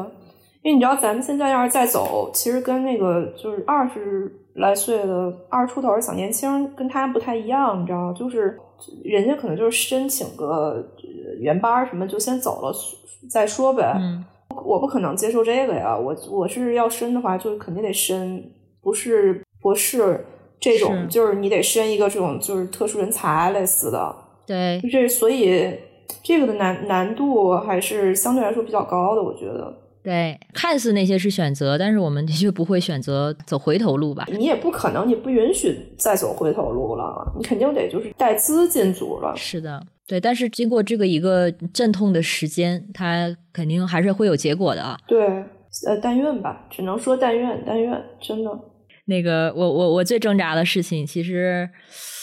[0.62, 8.58] 因为你知道，咱们现在要是再走，其实跟那个就是二十来岁的二十出头的小年轻，跟他不太一样，你知道就是
[9.04, 10.84] 人家可能就是申请个
[11.38, 12.74] 原班什么，就先走了
[13.30, 13.94] 再说呗。
[14.00, 14.24] 嗯，
[14.64, 15.96] 我不可能接受这个呀。
[15.96, 18.50] 我我是要申的话，就肯定得申，
[18.82, 19.41] 不是。
[19.62, 20.26] 博士
[20.60, 24.14] 这种就是你得申一个这种就是特殊人才类似的，
[24.46, 25.72] 对，这所以
[26.22, 29.78] 这个的难难度还是相对来说比较高的，我觉得。
[30.04, 34.26] 对，看似那些是选择，但是我们的确不会选择走回头路吧？
[34.32, 39.32] 你也不可能，你不允许再走回头路了，你肯定得就是带资进组了。
[39.36, 44.98] 是的，对，但是经过这个一个阵痛的时间，它肯定还是会有结果的啊。
[45.06, 45.24] 对，
[45.86, 48.50] 呃，但愿吧，只能说但愿，但愿，真的。
[49.12, 51.68] 那个，我我我最挣扎的事情，其实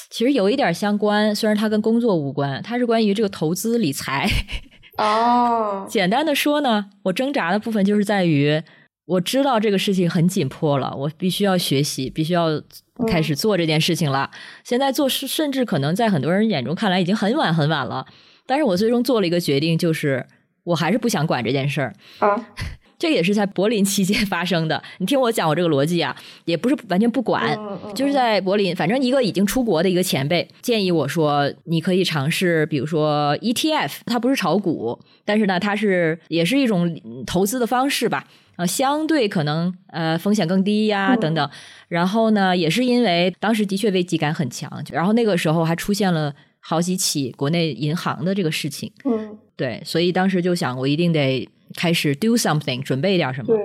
[0.10, 4.28] 其实有一点相关，虽然它跟工作无关，它是关于这个投资理财。
[4.98, 8.62] 哦，简单的说呢，我挣扎的部分就是在于，
[9.06, 12.62] 我知道这个事情很紧迫了，我必须要学习，必须要
[13.08, 14.30] 开始做这件事情了。
[14.66, 18.06] 现在做，甚至可能在很多人眼中看来已经很晚很晚了，
[18.46, 20.26] 但是我最终做了一个决定，就是
[20.66, 22.50] 我还是不想管这件事儿啊。
[23.00, 24.84] 这也是在柏林期间 发生的。
[24.98, 27.58] 你听我讲我这个逻辑啊，也不是完全不管，
[27.96, 36.94] 就是在柏林，反正一个已经出国的一个前辈建议我说，你可以尝试，比如说 ETF，它不是炒股，但是呢，它是也是一种
[37.26, 38.28] 投资的方式吧，
[38.58, 41.50] 啊，相对可能呃风险更低呀等等。
[41.88, 51.48] 然后呢，也是因为当时的确危机感很强，然后那个时候还出现了好几起国内银行的这个事情，嗯，对，所以当时就想，我一定得。
[51.76, 53.56] 开始 do something，准备点什么。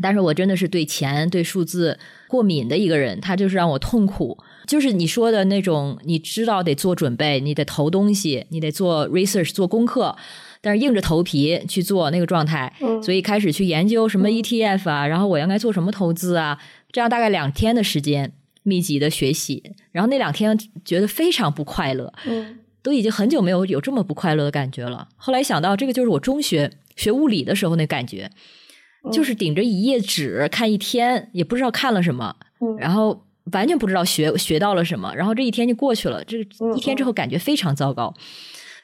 [0.00, 4.38] 但是我真的是对钱、对数字过敏的一个人，他就是让我痛苦。
[4.66, 10.16] 就是你说的那种，你知道得做准备，你得投东西，你得做 research 做功课，
[10.62, 12.72] 但是硬着头皮去做那个状态。
[13.02, 16.58] 所以开始去研究什么 ETF 啊，然后我应该做什么投资啊，
[16.90, 18.32] 这样大概两天的时间
[18.62, 22.10] 密集的学习，然后那两天觉得非常不快乐。
[22.24, 22.60] 嗯。
[22.84, 25.06] 都已经很久没有有这么不快乐的感觉了。
[25.14, 28.30] 后来想到这个就是我中学学物理的时候那感觉，
[29.12, 32.36] 就是顶着一页纸看一天，也不知道看了什么，
[32.78, 36.22] 然后完全不知道学学到了什么，然后这一天就过去了。
[36.24, 36.38] 这
[36.76, 38.14] 一天之后感觉非常糟糕，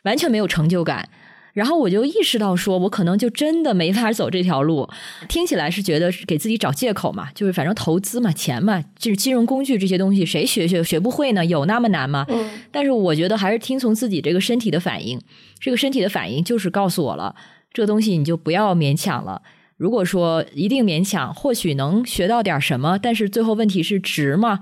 [0.04, 1.09] 完全没有成就感。
[1.54, 4.88] 然后我就意识到，说我可能就真的没法走这条路。
[5.28, 11.44] 听起来是觉得给自己找借口嘛，就是反正投资嘛，钱嘛，就是金融工具这些东西，谁学学学不会呢？
[11.44, 12.24] 有那么难吗？
[12.28, 12.48] 嗯。
[12.70, 15.20] 但是我觉得还是听从自己这个身体的反应。
[15.59, 17.34] 这个身体的反应就是告诉我了，
[17.73, 19.43] 这个东西你就不要勉强了。
[19.77, 24.61] 如果说一定勉强，或许能学到点什么，但是最后问题是值吗？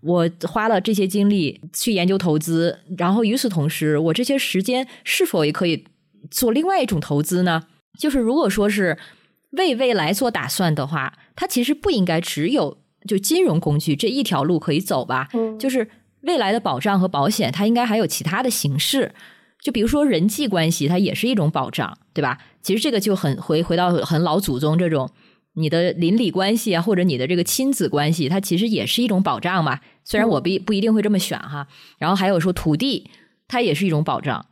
[0.00, 5.84] 我花了这些精力去研究投资，然后与此同时，我这些时间是否也可以？
[6.30, 7.62] 做另外一种投资呢，
[7.98, 8.98] 就是如果说是
[9.50, 15.28] 为未来做打算的话，它其实不应该只有就金融工具这一条路可以走吧。
[15.32, 15.88] 嗯，就是
[16.22, 19.14] 未来的保障和保险，它应该还有其他的形式。
[19.68, 22.38] 就比如说人际关系，它也是一种保障，对吧？
[22.62, 25.10] 其实这个就很回回到很老祖宗这种，
[25.52, 29.78] 你的邻里关系啊，或者你的这个亲子关系，它其实也是一种保障嘛。
[30.04, 31.68] 虽然我不不一定会这么选哈。
[31.98, 33.10] 然后还有说土地，
[33.46, 34.46] 它也是一种保障。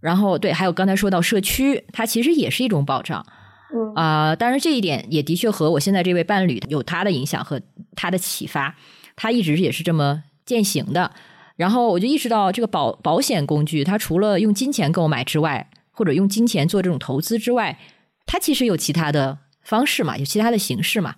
[0.00, 3.26] 然后对，还有刚才说到社区，它其实也是一种保障，
[3.74, 7.60] 嗯啊，当然这一点也的确和我现在这位伴侣有他的影响和
[7.94, 8.74] 他的启发，
[9.16, 11.12] 他一直也是这么践行的。
[11.56, 17.78] 然后我就意识到，这个保保险工具，它除了用金钱购买之外，或者用金钱做这种投资之外，
[18.26, 21.16] 它其实有其他的方式嘛，有其他的形式嘛。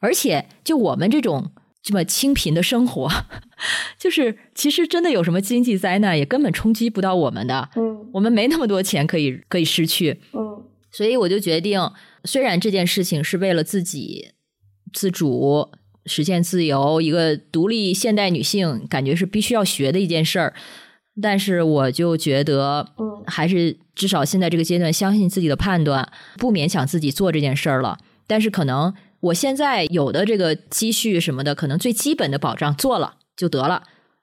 [0.00, 1.52] 而且就我们这种。
[1.80, 3.08] 这么清贫的生活，
[3.96, 7.70] 就是其实真的有什么经济灾难，也根本冲击不到我们的。
[7.76, 10.20] 嗯，我们没那么多钱可以可以失去。
[10.32, 11.80] 嗯，所以我就决定，
[12.24, 14.32] 虽然这件事情是为了自己
[14.92, 15.70] 自主
[16.08, 20.54] 实现自由，一个独立现代女性感觉是必须要学的一件事儿，
[21.22, 27.98] 但是我就觉得，嗯，还是至少现在这个阶段，相信自己的判断，不勉强自己做这件事儿了。
[28.26, 28.94] 但是可能。
[29.20, 33.82] 我现在有的这个积蓄什么的，可能最基本的保障做了就得了。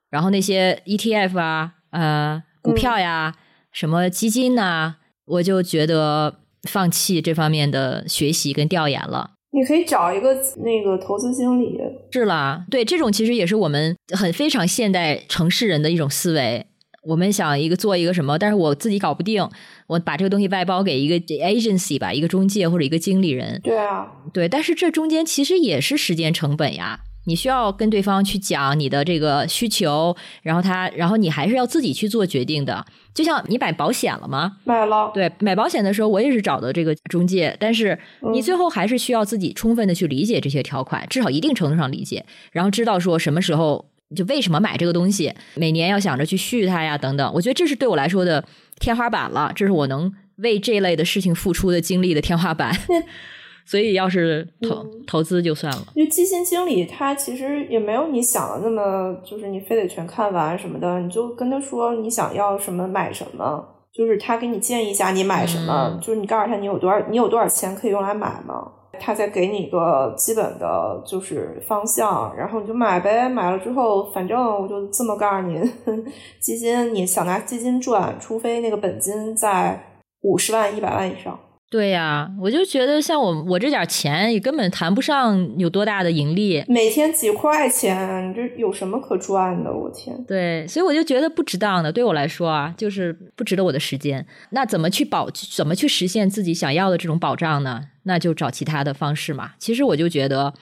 [0.09, 3.35] 然后那些 ETF 啊、呃股票呀、
[3.73, 9.31] 什么基金呐，我就觉得放弃这方面的学习跟调研了。
[9.55, 11.79] 你可以找一个那个投资经理。
[12.11, 16.65] 是啦，对，这种其实也是我们很非常现代城市人的一种思维。
[17.03, 19.47] 我们想一个做一个什么，但是我自己搞不定，
[19.87, 23.61] 我把这个东西外包给一个 agency 吧，一个中介或者一个经理人。
[23.63, 26.99] 对啊，对，但是这中间其实也是时间成本呀。
[27.25, 32.85] 你需要跟对方去讲你的这个需求，然后他，然后你还是要自己去做决定的。
[33.13, 34.57] 就像你买保险了吗？
[34.63, 35.11] 买了。
[35.13, 37.97] 对，买保险的时候我也是找的这个中介，但是
[38.33, 43.85] 你最后还是需要自己充分的去理解这些条款，至少一定程度上理解，然后知道说什么时候。
[44.15, 45.33] 就为什么买这个东西？
[45.55, 47.33] 每年要想着去续它呀，等等。
[47.33, 48.45] 我觉得这是对我来说的
[48.79, 52.71] 天花板了，这是我能为这类的事情付出的精力的天花板。
[53.65, 55.81] 所以，要是投投资就算了。
[55.95, 60.99] 因为基金经理他其实也没有你想的那么，就是你非得全看完什么的。
[60.99, 68.71] 你就跟他说你想要什么买什么，就是他给你建议一下你买什么，就是你告诉他你有多少，你有多少钱可以用来买吗？
[68.97, 73.27] 他再给你一个基本的，就是方向，然后你就买呗。
[73.27, 75.59] 买了之后，反正我就这么告诉你，
[76.39, 79.77] 基金你想拿基金赚，除非那个本金在
[80.21, 81.37] 五十万、一百万以上。
[81.69, 89.73] 对呀，我就觉得像我我这点钱也根本谈不上有多大的盈利，每天几块钱，这有什么可赚的？
[89.73, 90.15] 我天！
[90.25, 94.25] 对，所以我就觉得不值当的，对我来说啊，就是不值得我的时间。
[94.51, 95.29] 那怎么去保？
[95.53, 97.81] 怎么去实现自己想要的这种保障呢？
[98.03, 99.53] 那就找其他的方式嘛。
[99.59, 100.53] 其实我就觉得，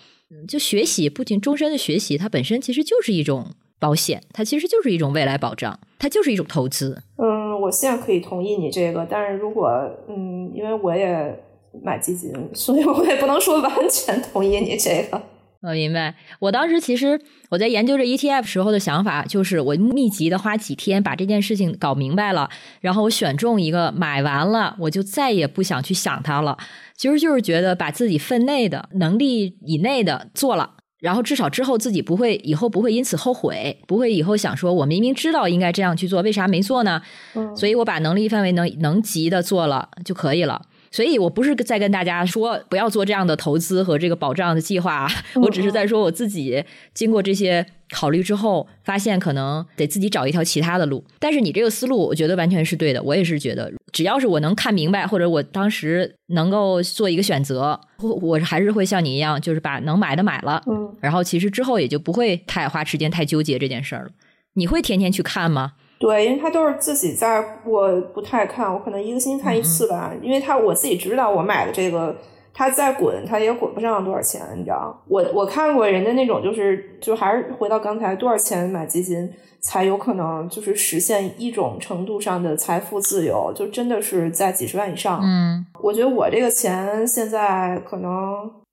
[0.48, 3.52] 就学习，不仅终身的学习，它本身其实就是一种
[3.84, 7.04] 保险，它其实就是一种未来保障，它就是一种投资。
[7.18, 9.70] 嗯，我现在可以同意你这个，但是如果
[10.08, 11.38] 嗯，因为我也
[11.84, 15.22] 买基金，所以我也不能说完全同意你这个。
[15.62, 17.20] 我明白，我当时其实
[17.50, 26.58] 我在研究这 ETF 时候的想法，就是我密集的花几天把这件事情搞明白了，然后我选中一个买完了，我就再也不想去想它了。
[26.96, 30.72] 其实就是觉得把自己分内的能力以内的做了，
[31.04, 37.02] 然后至少之后自己不会以后不会因此后悔，不会以后想说我明明知道应该这样去做，为啥没做呢？
[37.36, 40.62] 嗯，所以我把能力范围能能及的做了就可以了。
[40.92, 51.04] 所以我不是在跟大家说不要做这样的投资和这个保障的计划，我只是在说我自己经过这些考虑之后，发现可能得自己找一条其他的路。
[51.20, 53.04] 但是你这个思路，我觉得完全是对的。
[53.04, 60.62] 我也是觉得，只要是我能看明白，或者我当时能够做一个选择，我我还是会像你一样，就是把能买的买了。
[60.66, 64.10] 嗯，然后其实之后也就不会太花时间太纠结这件事儿了。
[64.56, 65.74] 你会天天去看吗？
[66.00, 72.14] 对，因为他都是自己在，我不太看，我可能一个星期看一次吧，因为他我自己知道我买的这个，
[72.54, 75.04] 他再滚他也滚不上多少钱，你知道？
[75.08, 79.28] 我我看过人家那种，就是就还是回到刚才，多少钱买基金
[79.62, 85.20] 才有可能就是实现一种程度上的财富自由，就真的是在几十万以上。
[85.24, 88.12] 嗯，我觉得我这个钱现在可能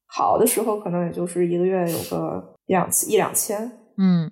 [0.06, 3.70] 好的时候，可能也就是一个月有个两一两千。
[3.96, 4.30] 嗯。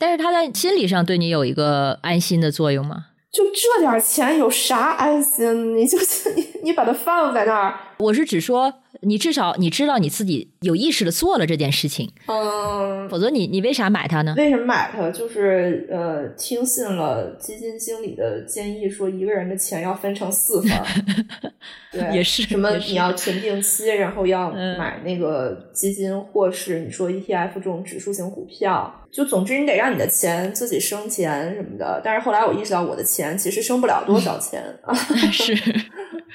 [0.00, 3.06] 但是他在心理上对你有一个安心的作用吗？
[3.32, 5.76] 就这点钱有啥安心？
[5.76, 7.74] 你就是 你，你把它放在那儿。
[7.98, 12.10] 我是只说，你至少你知道你自己有意识的做了这件事情。
[12.26, 14.34] 嗯，否则你你为啥买它呢？
[14.36, 15.10] 为什么买它？
[15.10, 20.70] 就是呃，听信了基金经理的建议，说一个人的钱要分成四份。
[21.90, 22.70] 对，也是什么？
[22.76, 28.94] 你要存定期，然后要买那个基金，或是你说 ETF 这种指数型股票。
[29.10, 31.98] 就总之，你得让你的钱自己生钱什么的。
[32.04, 34.94] 但是后来我意识到，我的钱其实生不了多少钱啊。
[35.32, 35.54] 是，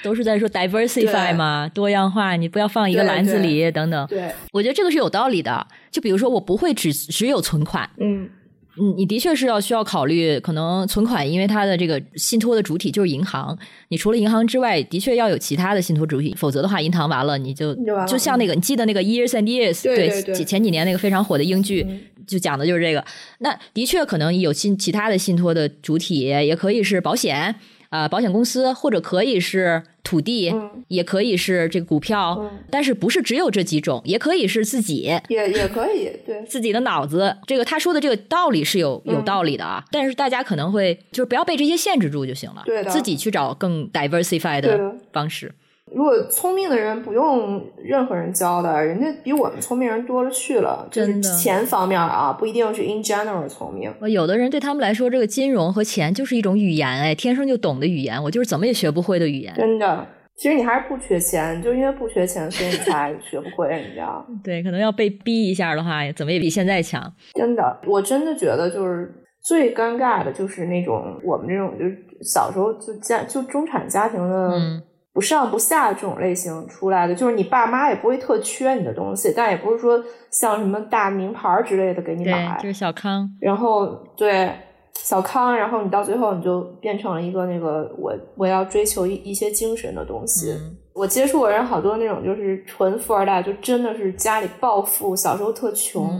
[0.02, 4.06] 都是在说 diversify 嘛，多样化，你不要放一个篮子里等等。
[4.06, 5.66] 对，我觉得这个是有道理的。
[5.90, 7.88] 就比如说，我不会只只有存款。
[7.98, 8.28] 嗯。
[8.76, 13.56] 你你的确是要需要考虑，可能存款，因为它的这个信托的主体就是银行。
[13.86, 17.72] 你除了银行之外，的确要有其他的信托主体，否则的话，银行完了你就
[18.08, 21.86] 就像那个，你记得那个 Years and Years，对前几年那个非常火的英剧，
[22.26, 23.04] 就讲的就是这个。
[23.38, 27.54] 那的确可能有信其他的信托的主体，也可以是保险。
[27.94, 30.52] 啊，保险公司或者可以是土地，
[30.88, 34.96] 也可以是这个股票，但是不是只有这几种，也可以是自己，
[35.28, 37.36] 也也可以，对自己的脑子。
[37.46, 45.54] 这个他说的这个道理是有有道理的啊，但是大家可能会就是不要被这些限制住就行了，自己去找更 diversified 的方式。
[45.94, 50.88] 如果聪明的人不用任何人教的，人家比我们聪明人多了去了。
[50.90, 53.94] 就是钱方面啊，不一定是 in general 聪明。
[54.10, 59.54] 有的人对他们来说，这个金融和钱就是一种语言，哎，天生就懂的语言，我就是怎么也学不会的语言。
[59.56, 60.04] 真的，
[60.36, 64.26] 其实你还是不缺钱，就因为不缺钱，所以你才学不会，你知道？
[64.42, 67.00] 对，可能要被逼一下的话，怎么也比现在强。
[67.34, 69.14] 真的，我真的觉得就是
[69.44, 74.82] 最尴尬的就是那种我们这种就是小时候就家就中产家庭的。
[75.14, 83.30] 不上不下这种类型出来的，就是你爸妈也不会特缺你的东西，但也不是说像什么大名牌之类的给你买，就是小康。
[83.40, 83.86] 然后
[84.16, 84.50] 对
[84.94, 90.52] 小康，然后你到最后你就变成了一个那个我我要追求一一些精神的东西。
[90.92, 96.10] 我接触过人好多那种就是纯富二代，就真的是家里暴富，小时候特穷，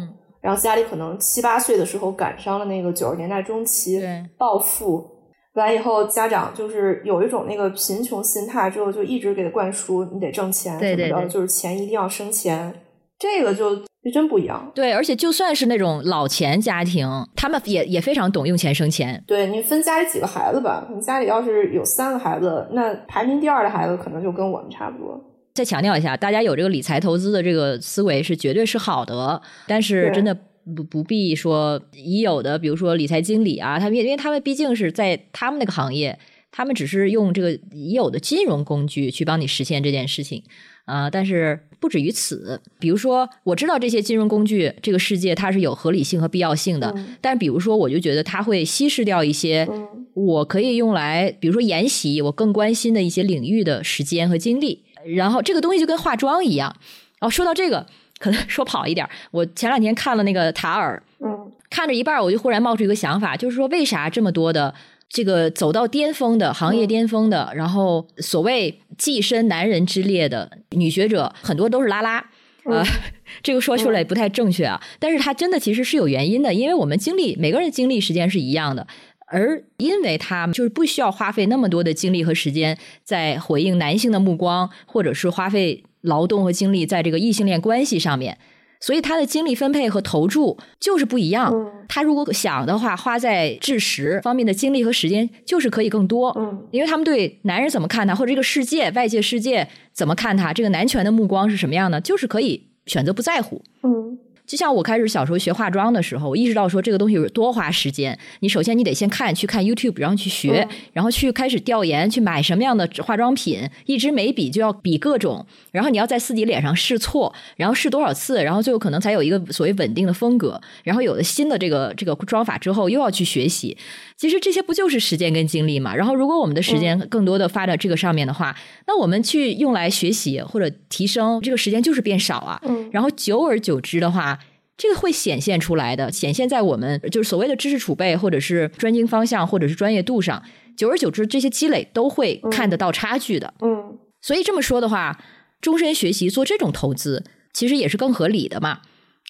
[0.41, 4.01] 然后家里可能七八岁的时候赶上了那个九十年代中期
[4.39, 5.14] 暴富。
[5.55, 12.75] 完以后，家长就是有一种那个贫穷心态，之后就一直给他灌输，你得挣钱什么的，就是钱一定要生钱，
[13.19, 14.71] 这个就就真不一样。
[14.75, 19.23] 对，而且就算是那种老钱家庭，他们也也非常懂用钱生钱。
[19.29, 25.21] 对你分家里几个孩子吧，你家里要是有三个孩子，那排名第二的孩子可能就跟我们差不多。
[25.55, 30.37] 再强调一下，大家有这个理财投资的这个思维是绝对是好的，但是真的。
[30.77, 36.19] 不不必说已有的，比如说理财经理啊，他们因为他们毕竟是在他们那个行业，
[36.51, 40.43] 他们只是用这个已有的金融工具去帮你实现这件事情
[40.87, 41.11] 啊。
[41.11, 46.95] 但是不止于此，比如说我知道这些金融工具，这个世界它是有合理性和必要性的。
[47.21, 49.69] 但比如说，我就觉得它会稀释掉一些
[50.15, 54.85] 我可以用来，比如说研习我更关心的一些领域的时间和精力。
[55.05, 56.75] 然后这个东西就跟化妆一样。
[57.21, 57.87] 哦，说到这个。
[58.19, 64.73] 可能说跑一点，我前两天看了那个塔尔，嗯，看着一半，我就忽然冒出一个想法，就是说，为啥这么多的
[65.09, 72.85] 这个走到巅峰的行业巅峰的，然后所谓跻身男人之列的女学者，很多都是拉拉啊？
[73.43, 78.87] 这个说出来不太正确啊，但是它真的其实是有原因的，因为我们经历每个人经历时间是一样的，
[79.27, 85.83] 而因为他就是不需要花费那么多的精力和时间在回应男性的目光，或者是花费。
[86.05, 88.39] 劳动和精力在这个异性恋关系上面，
[88.79, 91.53] 所以他的精力分配和投注就是不一样。
[91.89, 96.29] 他如果想的话，花在知识方面的精力和时间就是可以更多。
[96.39, 103.63] 嗯，因为他们对男人怎么看他，或者这个世界外界世界怎么看他，这个男权的目光是什么样的，就是可以选择不在乎。
[103.83, 104.19] 嗯。
[104.47, 108.19] 就像我开始小时候学化妆的时候，我意识到说这个东西有多花时间。
[108.41, 113.69] 你首先你得先看，去看 YouTube，然后去学，然后去开始调研，去买什么样的化妆品。
[113.87, 120.61] 一支眉笔就要比各种，然后你要在自己脸上试错，然后试多少次，然后最后可能才有一个所谓稳定的风格。
[120.83, 123.75] 然后有了新的这个这个妆法之后，又要去学习。
[124.17, 125.97] 其实这些不就是时间跟精力嘛？
[125.97, 128.55] 然后如果我们的时间更多的发在这个上面的话，
[128.87, 132.61] 那我们去用来学习或者提升，这个时间就是变少啊。
[132.93, 134.34] 然后久而久之的话。
[134.77, 140.43] 这个会显现出来的，显现在我们就是所谓的知识储备，或者是专精方向，或者是专业度上。
[140.77, 143.55] 久而久之，这些积累都会看得到差距的。
[143.61, 145.17] 嗯，所以这么说的话，
[145.61, 147.23] 终身学习做这种投资，
[147.53, 148.81] 其实也是更合理的嘛。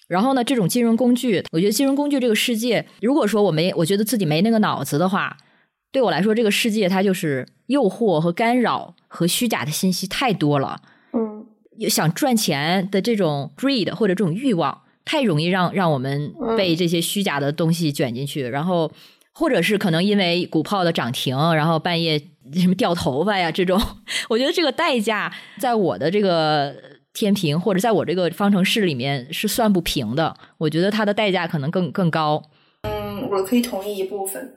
[0.07, 5.37] 然后呢，这种金融工具，我觉得金融工具这个世界，如果说我没，我觉得自己没那个脑子的话，
[5.91, 10.81] 对我来说，这个世界它就是诱惑和干扰和虚假的信息太多了。
[11.13, 11.45] 嗯，
[11.87, 18.91] 想赚钱的这种 greed 或者这种欲望，太容易让让我们被这些虚假的东西卷进去，然后
[19.31, 22.19] 或者是可能因为股票的涨停，然后半夜
[22.53, 23.79] 什么掉头发呀这种，
[24.29, 26.75] 我觉得这个代价在我的这个。
[27.17, 32.43] 天平或者在我这个方程式里面是算不平的，我觉得它的代价可能更更高。
[32.81, 34.55] 嗯，我可以同意一部分，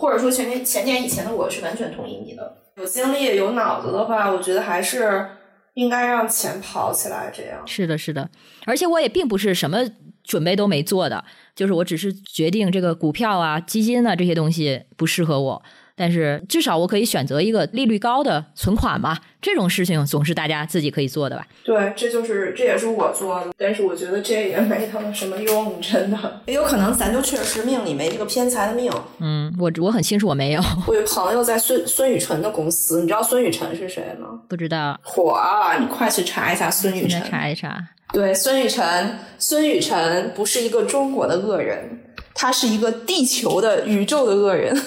[0.00, 2.56] 或者说前年前年以前的我是完全同意你的。
[2.78, 5.26] 有精力有脑子的话，我觉得还是
[5.74, 7.32] 应该让钱跑起来。
[7.34, 8.30] 这样是的，是的。
[8.66, 9.78] 而且我也并不是什么
[10.22, 15.62] 准备都没做的，就是我只是决定这个股票啊、基金啊这些东西不适合我。
[15.94, 21.46] 但是至少我可以选择一个利率高的存款嘛，这种事情总是大家自己可以做的吧？
[21.64, 26.42] 对，这就是这也是我做的，但是我觉得这也没他们什么用，真的。
[26.46, 28.90] 也有可能咱就确实命里没这个偏财的命。
[29.18, 30.62] 嗯，我我很清楚我没有。
[30.86, 34.40] 我有朋友在孙孙雨辰的公司，你知道孙雨辰是谁吗？
[34.48, 34.98] 不知道。
[35.02, 35.78] 火啊！
[35.78, 37.22] 你快去查一下孙雨辰。
[37.24, 37.88] 查一查。
[38.12, 42.00] 对，孙雨辰，孙雨辰不是一个中国的恶人，
[42.34, 44.78] 他是一个地球的宇宙的恶人。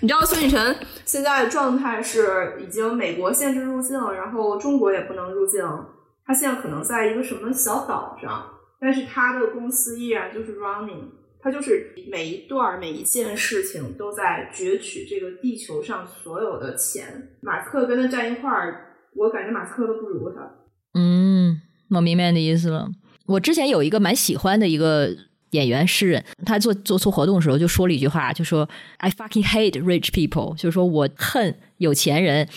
[0.00, 5.62] 你知道孙雨辰现在状态是已经美国限制入境，然后中国也不能入境。
[6.26, 8.44] 他现在可能在一个什么小岛上，
[8.80, 11.04] 但是他的公司依然就是 running，
[11.40, 17.36] 他就是每一段每一件事情都在攫取这个地球上所有的钱。
[17.42, 20.40] 马斯克跟他站一块儿，我感觉马斯克都不如他。
[20.94, 21.60] 嗯，
[21.90, 22.88] 我明白你的意思了。
[23.26, 25.14] 我之前有一个蛮喜欢的一个。
[25.54, 32.48] 演员、诗人，他做做做活动的时候就说了一句话，就说 "I fucking hate rich people"，就是说我恨有钱人。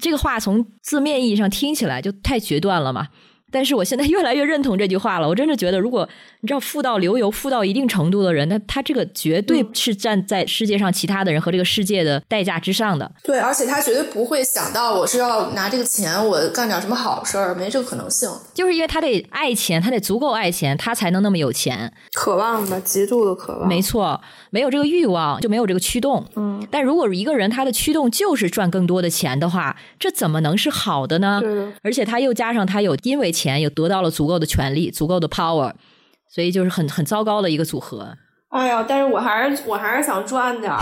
[0.00, 3.08] 这个话从字面意义上听起来就太决断了嘛。
[3.52, 5.28] 但是我现在越来越认同这句话了。
[5.28, 6.08] 我真的觉得，如果
[6.40, 13.12] 你知道富到流油、富到一定程度的人，那他这个绝对是站在世界上其他的人和这个世界的代价之上的。
[13.22, 18.30] 对，而且他绝对不会想到我是要拿这个钱，我干点什么好事儿，没这个可能性。
[18.54, 21.92] 就是因为他得爱钱，他得足够爱钱，他才能那么有钱。
[22.14, 23.68] 渴望吧，极度的渴望。
[23.68, 24.18] 没错，
[24.50, 26.24] 没有这个欲望就没有这个驱动。
[26.36, 31.42] 嗯，但如果一个人他的驱动就是赚更多的钱的话，这怎么能是好的呢？
[31.82, 33.30] 而且他又加上他有因为。
[33.32, 35.72] 钱又得到了足够的权利，足够的 power，
[36.28, 38.16] 所以就是很很糟糕的一个组合。
[38.48, 40.78] 哎呀，但是我还是我还是想赚点儿。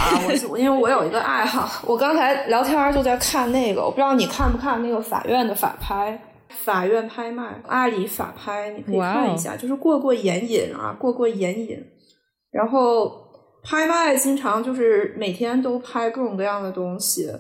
[0.49, 11.79] 我因为我有一个爱好，我刚才聊天就在看那个，我不知道你看不看那个法院的法拍，法院拍卖，阿里法拍，你可以看一下，就是过过眼瘾啊，过过眼瘾。
[12.51, 13.13] 然后
[13.63, 17.31] 拍卖经常就是每天都拍各种各样的东西，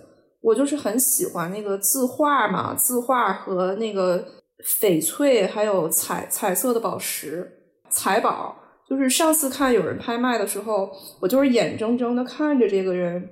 [0.43, 4.25] 我就是很喜欢那个字画嘛，字画和那个。
[4.65, 7.51] 翡翠还有彩彩色的宝石、
[7.89, 8.57] 财宝，
[8.89, 10.91] 就是上次看有人拍卖的时候，
[11.21, 13.31] 我就是眼睁睁的看着这个人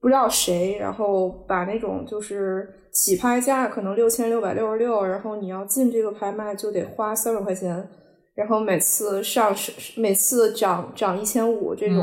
[0.00, 7.88] 不知道谁，然后把那种就是起拍价可能六千六百六十六，然后你要进这个拍卖就得花三百块钱，
[8.34, 9.54] 然后每次上
[9.96, 11.98] 每次涨涨一千五这种，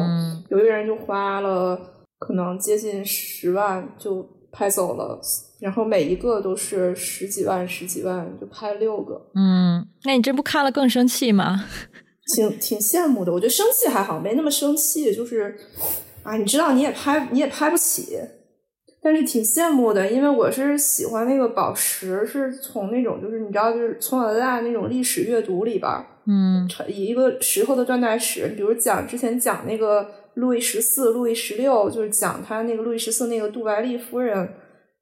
[0.50, 1.80] 有一个人就花了
[2.20, 5.20] 可能接近十万就拍走了。
[5.60, 9.26] 然后每一个都是十几万、十几万，就拍六个。
[9.34, 11.66] 嗯，那你这不看了更生气吗？
[12.36, 13.32] 挺挺羡慕的。
[13.32, 15.16] 我觉得生气还好，没那么生气。
[15.16, 15.56] 就是
[16.24, 18.18] 啊，你知道，你也拍，你也拍不起，
[19.02, 25.90] 但是挺羡慕的，因为我是喜欢那个宝石，是从那种就是你知道，就是从小到大那种历史阅读里边，
[26.28, 34.50] 嗯，以一个时候的断代史，比如讲之前讲那个路易十四、路易十六，就是讲他那个路易十四那个杜白利夫人。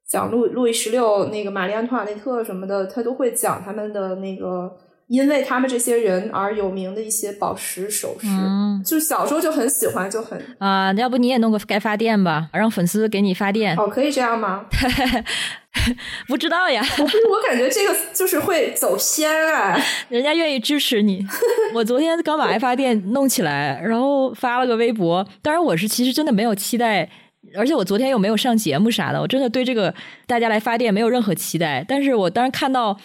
[0.08, 4.70] 讲路路易十六那个玛丽安托瓦内特什么的，他都会讲他们的那个，
[5.08, 8.26] 因为他们这些人而有名的一些宝石首饰。
[8.28, 13.76] 嗯，就小时候就很喜欢，就很啊，要不你也弄个该发电吧，让粉丝给你发电。
[13.76, 14.66] 哦，可以这样吗？
[16.28, 19.76] 不知道呀，我感觉这个就是会走偏啊。
[20.08, 21.26] 人家愿意支持你。
[21.74, 25.26] 我昨天刚把爱发电弄起来，然后发了个微博。
[25.42, 27.10] 当然，我是其实真的没有期待。
[27.56, 29.94] 而且我昨天又没有上节目啥的，我真的对这个
[30.26, 31.84] 大家来发电没有任何期待。
[31.86, 32.98] 但是我当时看到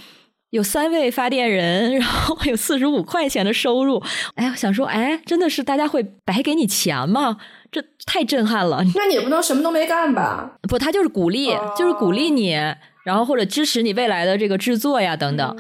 [0.52, 4.02] 有三位发电人，然后有四十五块钱的收入，
[4.36, 7.38] 哎，我想说，哎，真的是大家会白给你钱吗？
[7.72, 8.84] 这太震撼了。
[8.95, 10.58] 那你也不能什么都没干吧？
[10.68, 12.54] 不，他就是鼓励，就是鼓励你，
[13.06, 15.56] 然后或者支持你未来的这个制作呀，等等。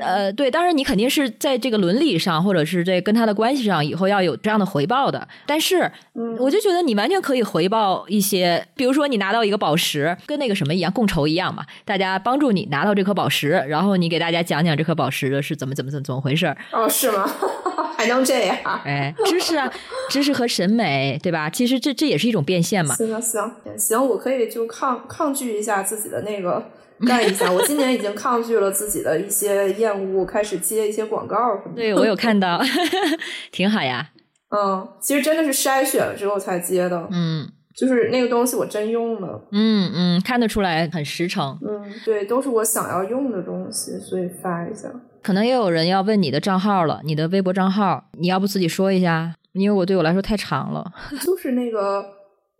[0.00, 5.26] 呃，对，当然你肯定是在这个伦理上，或者是这跟他的关系上，以后要有这样的回报的。
[5.46, 5.90] 但是，
[6.38, 17.30] 我就觉得你完全可以回报一些，比如说你拿到一个宝石，跟那个什么一样，共筹一样嘛，大家帮助你拿到这颗宝石，然后你给大家讲讲这颗宝石的是怎么怎么怎么怎么回事哦，是吗？
[17.96, 18.56] 还能这样？
[18.84, 19.70] 哎，知识啊，
[20.08, 21.50] 知识和审美，对吧？
[21.50, 22.94] 其实这这也是一种变现嘛。
[22.94, 26.70] 行行行，我可以就抗抗拒一下自己的那个。
[27.06, 27.50] 干一下！
[27.50, 31.76] 我今年已经抗拒了自己的一些厌恶，开始接一些广告什么的。
[31.76, 32.60] 对我有看到，
[33.50, 34.10] 挺好呀。
[34.50, 37.08] 嗯，其实真的是筛选了之后才接的。
[37.10, 39.40] 嗯，就是那个东西我真用了。
[39.52, 41.58] 嗯嗯，看得出来很实诚。
[41.66, 44.88] 嗯，对，都是我想要用的东西，所以发一下。
[45.22, 49.34] 可能也有人要问你的账号了，你的微博账号，你要不自己说一下？
[49.52, 50.84] 因为我对我来说太长了。
[51.24, 52.04] 就是那个。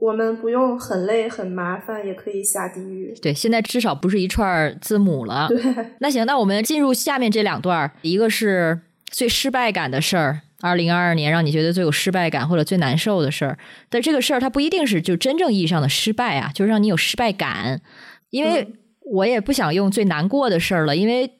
[0.01, 3.15] 我们不用很累很麻烦也可以下地狱。
[3.21, 5.47] 对，现在至少不是一串字母了。
[5.49, 5.63] 对，
[5.99, 8.81] 那行，那我们进入下面这两段，一个是
[9.11, 13.59] 最失败感的事儿，二零二二年让你觉得最有失败感或者最难受的事儿。
[13.91, 17.83] 但这个事儿它不一定是就真正意义上的失败啊，就是让你有失败感。
[18.31, 21.31] 因为我也不想用最难过的事儿了，因为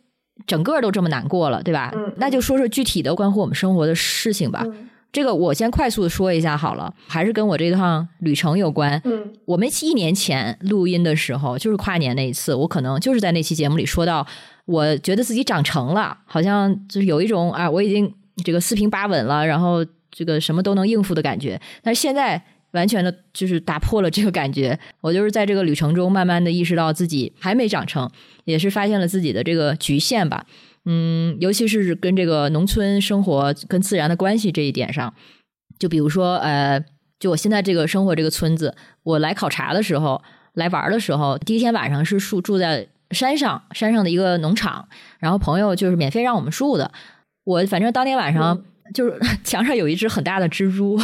[0.47, 1.93] 整个都这么难过了，对吧？
[1.95, 4.67] 嗯，那就说说具体的关乎我们生活的事情吧。
[5.13, 9.01] 这个我先快速的说一下好了，还是跟我这趟旅程有关。
[9.05, 14.25] 嗯，我们一年前录音的时候，就是跨年那一次，我可能就是在那期节目里说到，
[14.67, 18.13] 我觉得自己长成了，好像就是有一种啊，我已经
[18.45, 21.61] 这个四平八稳了，然后这个什么都能应付的感觉。
[21.83, 22.41] 但是现在
[22.71, 28.09] 完全的就是打破了这个感觉，我就是在这个旅程中慢慢的意识到自己还没长成，
[28.45, 30.47] 也是发现了自己的这个局限吧。
[30.93, 35.15] 嗯，尤其是跟这个农村生活跟自然的关系这一点上，
[35.79, 36.85] 就比如说，呃，
[37.21, 38.75] 就我现在这个生活这个村子，
[39.05, 40.21] 我来考察的时候，
[40.55, 44.89] 来玩的时候，第一天晚上是住住在山上，山上的一个农场，
[45.21, 46.91] 然后朋友就是免费让我们住的。
[47.45, 48.61] 我反正当天晚上
[48.93, 50.99] 就是 墙上有一只很大的蜘蛛，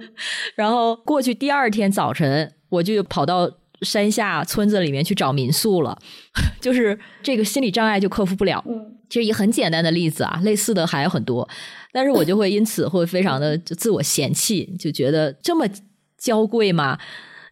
[0.54, 3.50] 然后过去第二天早晨我就跑到
[3.82, 5.96] 山下村子里面去找民宿了，
[6.60, 8.64] 就是这个心理障碍就克服不了。
[9.08, 11.48] 其实一个很简单的例子啊，类似的还有很多，
[11.92, 15.66] 但是我就会因此会非常的就 自我嫌弃，就觉得这么
[16.16, 16.98] 娇贵吗？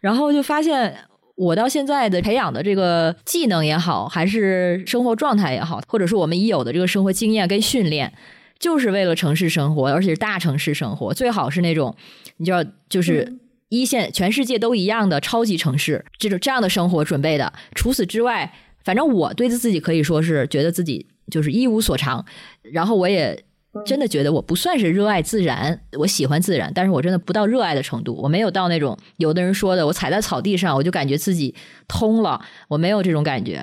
[0.01, 0.97] 然后就发现
[1.35, 8.13] 我到现在的培养的这个技能也好，还是生活状态也好，或者是我们已有的这个生活经验跟训练，
[8.61, 11.97] 就是为了城市生活，而且是大城市生活，最好是那种
[12.37, 13.37] 你知道，就是
[13.69, 17.53] 一线全世界都一样的超级城市，这种这样的生活准备的。
[17.75, 18.53] 除此之外，
[18.85, 21.07] 反正我对自己可以说是觉得自己。
[21.31, 22.25] 就是一无所长，
[22.63, 23.45] 然后我也
[23.85, 31.55] 真的觉得我不算是热爱自然，我喜欢自然，但是我真的不到热爱的程度，我没有到那种有的人说的，我踩在草地上我就感觉自己
[31.87, 33.63] 通了，我没有这种感觉，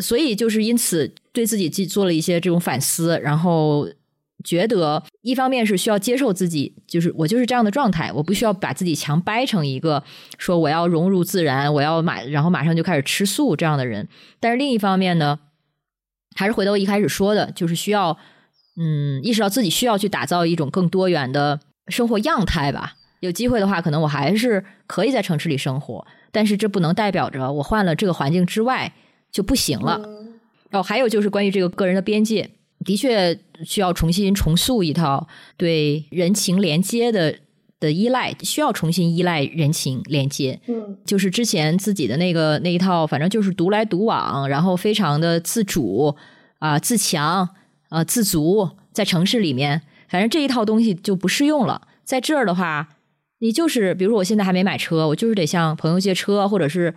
[0.00, 3.88] 所以就是因此对自己做了一些这种反思，然后
[4.44, 10.02] 觉得一方面是需要接受自己，就是我就是这样的状态，我不需要把自己强掰成一个
[10.38, 15.38] 说我要融入自然，我要马然后马上就开始吃素这样的人，但是另一方面呢。
[16.36, 18.16] 还是回头一开始说的，就是需要，
[18.76, 22.94] 嗯，意识到自己需要去打造一种更多元的生活样态吧。
[23.18, 28.92] 有机会的话，可能我还是可以在城市里生活，但是这不能代表着我换了这个环境之外
[29.32, 30.00] 就不行了。
[30.70, 32.50] 哦，还有就是关于这个个人的边界，
[32.84, 37.36] 的确需要重新重塑一套对人情连接的。
[37.80, 46.14] 的依赖需要重新依赖人情连接，嗯，就是之前自己的那个那一套，反正就是独来独往，然后非常的自主
[46.58, 47.48] 啊、自强
[47.88, 51.88] 啊、自足，在城市里面，反正这一套东西就不适用了。
[52.04, 52.86] 在这儿的话，
[53.38, 56.94] 你就是比如说我现在还没买车，我就是得向朋友借车，或者是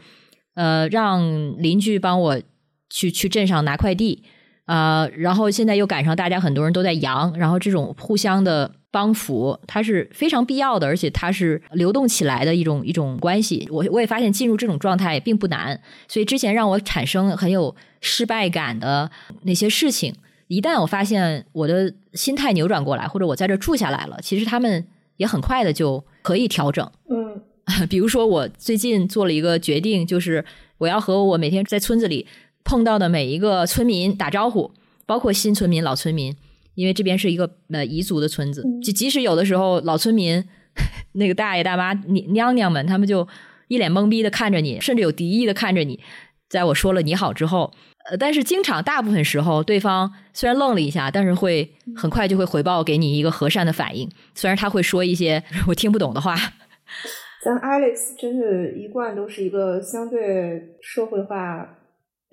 [0.55, 2.41] 呃让邻居帮我
[2.89, 4.23] 去去镇上拿快递
[4.65, 8.71] 啊，然后现在又赶上大家很多人都在阳，然后这种互相的。
[8.93, 13.67] 帮扶它是非常必要的，而且它是流动起来的一种一种关系。
[13.71, 19.09] 我我也发现进入这种状态并不难，所以之前让我产生很有失败感的
[19.45, 20.13] 那些事情，
[20.47, 24.85] 一旦我发现我的心态扭转过来，或者我在这住下来了，其实他们
[25.17, 26.87] 也很快的就可以调整。
[27.09, 27.41] 嗯，
[27.89, 30.45] 比如说我最近做了一个决定，就是
[30.77, 32.27] 我要和我每天在村子里
[32.63, 34.71] 碰到的每一个村民打招呼，
[35.05, 36.35] 包括新村民、老村民。
[36.75, 40.43] 因为这边是一个呃彝族的村子，就即使有的时候老村民
[41.13, 43.27] 那个大爷大妈娘娘们，他们就
[43.67, 45.99] 一脸懵逼的看着你，甚至有敌意的看着你。
[46.49, 47.71] 在我说了你好之后，
[48.09, 54.09] 呃，但是经常大部分时候，对方虽然愣了一下，但是会很快就会回报给你一个和善的反应。
[54.33, 56.35] 虽然他会说一些 我听不懂的话。
[57.43, 61.77] 咱 Alex 真的一贯都是一个相对社会化。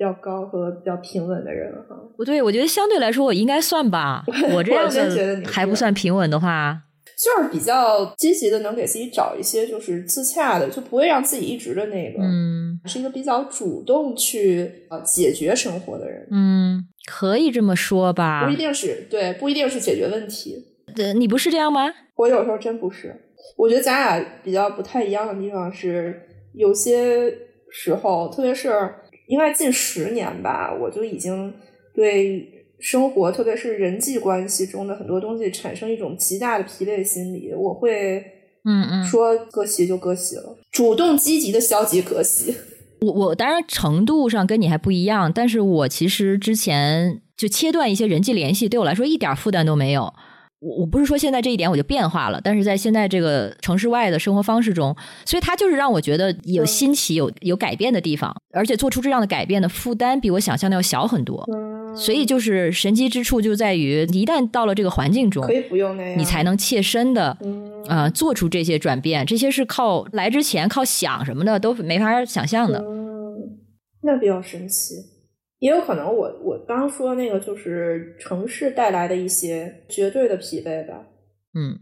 [0.01, 1.95] 比较高和比较平稳的人哈。
[2.17, 4.25] 不对，我觉得相对来说我应该算吧。
[4.55, 6.75] 我这样的还不算平稳的话，
[7.23, 12.23] 就是比较积极的，能给自己找一些就是自洽的，就不会让自己一直的那个。
[12.23, 16.27] 嗯，是一个比较主动去呃解决生活的人。
[16.31, 18.47] 嗯，可以这么说吧。
[18.47, 20.57] 不一定是对，不一定是解决问题。
[20.97, 21.93] 对，你不是这样吗？
[22.17, 23.15] 我有时候真不是。
[23.59, 26.23] 我觉得咱俩比较不太一样的地方是，
[26.55, 27.31] 有些
[27.71, 28.71] 时候，特别是
[29.31, 31.55] 应该近十年吧，我就已经
[31.95, 37.55] 对生活，特别是人际关系中的很多东西产生一种极大的疲惫心理。
[37.55, 38.19] 我会，
[38.65, 42.55] 嗯嗯，说割席就割席了，主动积极的消极割席。
[43.03, 50.13] 我我当然程度上跟你还不一样，但是我其实之前就切断一些人际联系，对我来说一点负担都没有。
[50.61, 54.95] 我我不是说现在这一点我就变化了，但是在现在这个城市外的生活方式中，
[55.25, 61.47] 所以它就是让我觉得有新奇、有有改变的地方，而且做出这样的改变的负担比我想象的要小很多。
[61.97, 67.37] 所以就是神奇之处就在于，一旦到了这个环境中，可以不用那样，你才能切身的
[67.89, 69.27] 啊做出这些转变。
[69.27, 72.79] 这些是靠来之前靠想什么的都没法想象的。
[72.81, 73.59] 嗯，
[74.03, 74.95] 那比较神奇。
[75.61, 81.07] 也有可能，我我刚说那个就是城市带来的一些绝对的疲惫吧。
[81.55, 81.79] 嗯，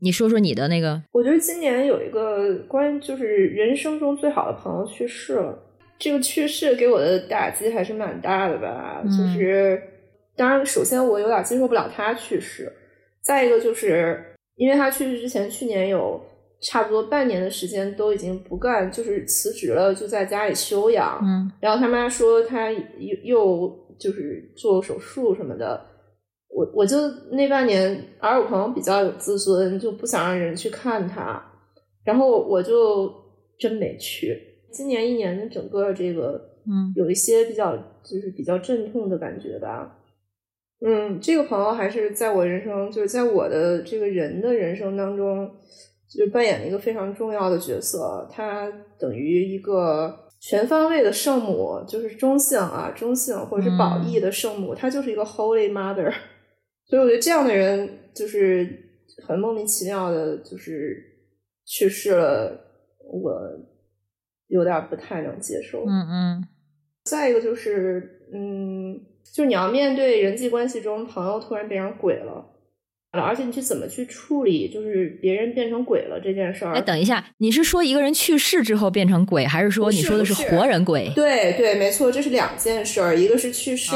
[0.00, 1.02] 你说说你的那个。
[1.10, 5.58] 我觉得今年有一个关于就是人生中最好的朋友去世了，
[5.98, 9.02] 这个去世给我的打击还是蛮大的吧。
[9.04, 9.82] 就是
[10.36, 12.72] 当然，首先我有点接受不了他去世，
[13.22, 14.22] 再一个就是
[14.56, 16.24] 因为他去世之前，去年有。
[16.62, 21.18] 差不多半年的时间都已经不干，就是辞职了，就在家里休养。
[21.22, 25.80] 嗯，然后他妈说他又又就是做手术什么的。
[26.48, 26.96] 我我就
[27.30, 31.42] 那半年，而我朋友比较有自尊，就不想让人去看他。
[32.04, 33.10] 然后我就
[33.58, 34.36] 真没去。
[34.70, 39.96] 今年一年的整个这个，嗯，有一些比较就是比较阵痛的感觉吧。
[40.84, 45.50] 嗯，这个朋友还是在我人生，就是在我的这个人的人生当中。
[46.10, 56.12] 就扮演了一个非常重要的角色，他等于一个全方位的圣母，就是中性啊，中性或者是宝义的圣母，她就是一个 Holy Mother。
[56.88, 58.68] 所以我觉得这样的人就是
[59.28, 60.96] 很莫名其妙的，就是
[61.64, 62.60] 去世了，
[63.12, 63.32] 我
[64.48, 65.84] 有点不太能接受。
[65.86, 66.44] 嗯嗯。
[67.04, 68.94] 再一个就是，嗯，
[69.32, 72.44] 就是你要面对人际关系中朋友突然变成鬼了。
[73.12, 76.74] 而且你去怎么去处理，就是别人变成鬼了这件事儿？
[76.74, 81.10] 哎，等一下，你是说一个人去世之后变成鬼，还是说你说的是活人鬼？
[81.14, 83.16] 对对，没错，这是两件事儿。
[83.16, 83.92] 一个是去世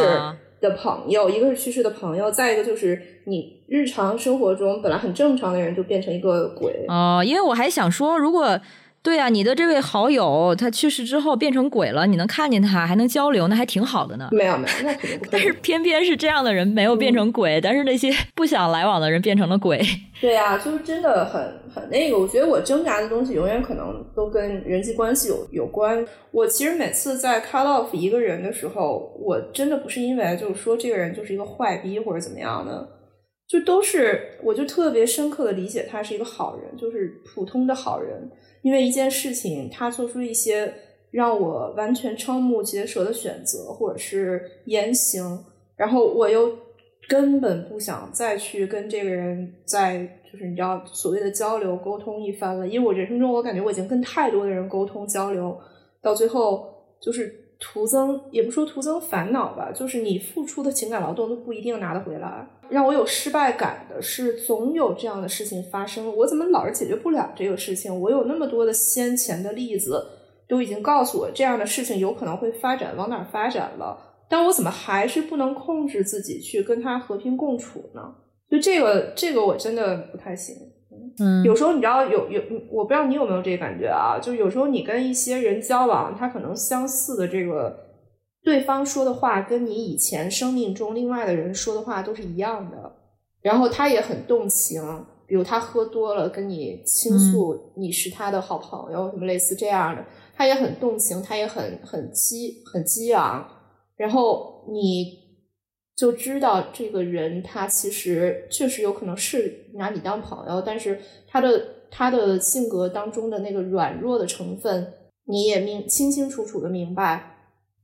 [0.60, 6.84] 的朋友，一个是去世的朋友，再一个就是你日常生活中本来很正常的人就变成一个鬼。
[6.88, 8.60] 哦，因为我还想说，如果。
[9.04, 14.30] 对呀，你的这位好友他去世之后变成鬼了，你能看见他，还能交流，那还挺好的呢。
[14.32, 15.26] 没有没有，那肯定不。
[15.30, 19.78] 但是偏偏是这样的人没有变成鬼，但是那些不想来往的人变成了鬼。
[20.22, 22.18] 对呀，就是真的很很那个。
[22.18, 26.02] 我觉得我挣扎的东西永远可能都跟人际关系有有关。
[26.30, 32.88] 我其实每次在 cut off 一个人的时候，我真的不是因为就是说这个人就是一个坏逼或者怎么样的，
[33.46, 38.30] 就都是我就特别深刻的理解他是一个好人，就是普通的好人。
[38.64, 40.72] 因为一件事情，他做出一些
[41.10, 45.44] 让我完全瞠目结舌的选择，或者是言行，
[45.76, 46.50] 然后我又
[47.06, 49.98] 根本不想再去跟这个人再
[50.32, 55.54] 就是你知道所谓的交流沟通一番了，因为我人生中我感觉我已经跟太多的人沟通交流，
[56.00, 56.66] 到最后
[57.02, 62.48] 就是徒增，也不说徒增烦恼吧，就是你付出的情感劳动都不一定拿得回来。
[62.74, 66.14] 让我有失败感的是，总有这样的事情发生。
[66.16, 68.00] 我怎么老是解决不了这个事情？
[68.00, 70.04] 我有那么多的先前的例子，
[70.48, 73.96] 都已经告诉我这样的事情有可能会发展往哪儿发展了。
[74.28, 78.02] 但我怎么还是不能控制自己去跟他和平共处呢？
[78.50, 80.56] 就这个，这个我真的不太行。
[81.20, 84.18] 嗯，有时候你知道，有有，我不知道你有没有这个感觉啊？
[84.20, 87.84] 就是有时候你跟一些人交往，他可能相似的这个。
[88.44, 92.92] 对方说的话跟你以前生命中另外的人说的话都是一样的，
[93.40, 94.82] 然后他也很动情，
[95.26, 100.04] 比如他喝多了跟你倾诉你是他的好朋友，什么类似这样的，
[100.36, 103.48] 他也很动情，他也很很激很激昂，
[103.96, 105.20] 然后你
[105.96, 114.92] 就知道这个人他其实确实有可能是拿你当朋友，但是他的他的性格当中的那个软弱的成分，
[115.24, 117.30] 你也明清清楚楚的明白。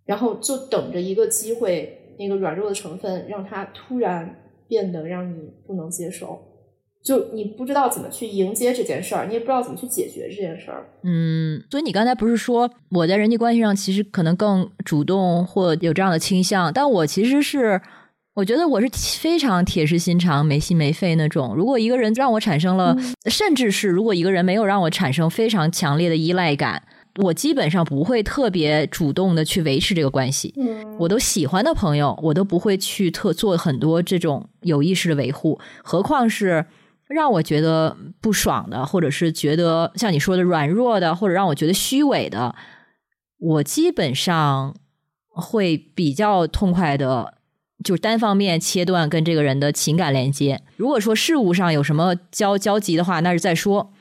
[0.05, 6.41] 然后就等着一个机会，那个软弱的成分让它突然变得让你不能接受，
[7.03, 10.87] 就你不知道怎么去迎接这件事儿，你也不知道怎么去解决这件事儿。
[11.03, 17.81] 嗯，所以你刚才不是说我在人际关系上其实可能更主动或有这样的倾向，但我其实是
[18.35, 18.89] 我觉得我是
[19.21, 21.55] 非常铁石心肠、没心没肺那种。
[21.55, 22.97] 如果一个人让我产生了，
[23.31, 26.83] 甚至是如果一个人没有让我产生非常强烈的依赖感。
[27.23, 36.67] 我基本上不会特别主动的去维持这个关系，嗯，我都喜欢的朋友，我都不会去特做很多这种有意识的维护，何况是
[37.09, 42.55] 让我觉得不爽的，或者是觉得像你说的软弱的，或者让我觉得虚伪的，
[43.39, 44.75] 我基本上
[45.29, 47.35] 会比较痛快的，
[47.85, 50.63] 就是单方面切断跟这个人的情感连接。
[50.77, 53.93] 如果说事物上有什么交交集的话，那是再说，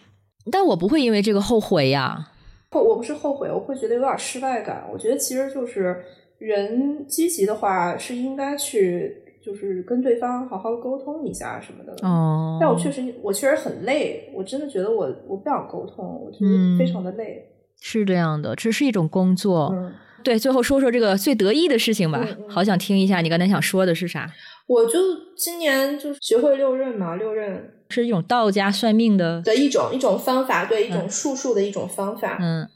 [0.52, 2.30] 但我不会因为这个后悔呀。
[2.72, 4.88] 后我不是后悔，我会觉得有点失败感。
[4.92, 6.04] 我觉得其实就是
[6.38, 11.94] 人积极的话是应该去，就是跟对方好好沟通一下什么的。
[12.08, 17.46] 哦，但我确实我确实很累，我真的觉得我我不想沟通，我觉得非常的累。
[17.82, 19.72] 是这样的，这是一种工作。
[19.74, 19.94] 嗯，
[20.24, 22.28] 对，最后说说这个最得意的事情吧。
[22.48, 24.30] 好想听一下你刚才想说的是啥？
[24.68, 25.00] 我就
[25.36, 29.42] 今年就是学会六壬嘛，六壬是一种道家算命的。
[29.42, 32.38] 的一种一种方法，对一种术数的一种方法。
[32.42, 32.68] 嗯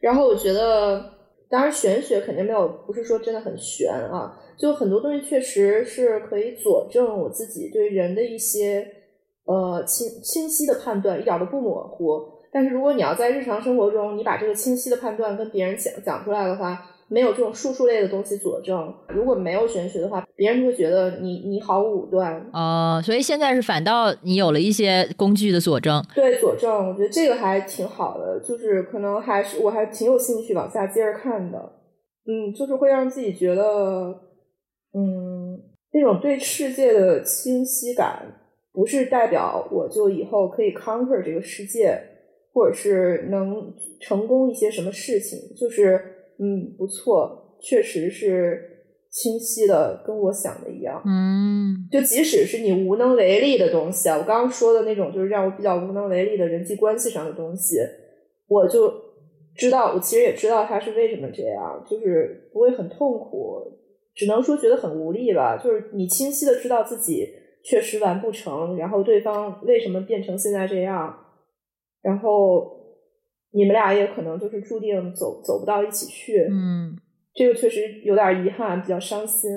[0.00, 1.02] 然后我觉得，
[1.48, 8.86] 当然玄学肯定没有，不是说真的很玄啊，就很多东西确实是可以佐证我自己对人的一些
[9.46, 12.20] 呃清清晰的判断，一点都不模糊。
[12.52, 16.78] 但是如果你要在日常生活中，你把这个清晰的判断跟别人讲讲出来的话，
[17.08, 22.44] 没有这种术数类的东西佐证，如果没有玄学的话，别人就会觉得你你好武断。
[22.52, 26.04] 哦，所以现在是反倒你有了一些工具的佐证。
[26.14, 31.58] 对佐证，我觉得这个还挺好的，就是可能还是我还挺有兴趣往下接着看的。
[32.26, 33.62] 嗯，就是会让自己觉得，
[34.94, 35.60] 嗯，
[35.92, 38.40] 那种对世界的清晰感，
[38.72, 42.00] 不是代表我就以后可以 conquer 这个世界，
[42.54, 46.00] 或者是能成功一些什么事情，就是
[46.38, 48.60] 嗯，不错，确实是
[49.10, 51.02] 清晰的，跟我想的一样。
[51.06, 57.76] 嗯就即使是你无能为力的东西啊，我刚刚说的那种，就是让我比较无能为力的人际关系上的东西，
[58.48, 58.92] 我就
[59.54, 63.62] 知道，我其实也知道他是为什么这样，就是不会很痛苦，
[64.14, 65.56] 只能说觉得很无力吧。
[65.56, 67.28] 就是你清晰的知道自己
[67.62, 71.16] 确实完不成，然后对方为什么变成现在这样，
[72.02, 72.83] 然后
[73.54, 76.46] 你们俩也可能就是注定走走不到一起去。
[76.50, 76.96] 嗯
[77.34, 79.50] 这个确实有点遗憾，比较伤心。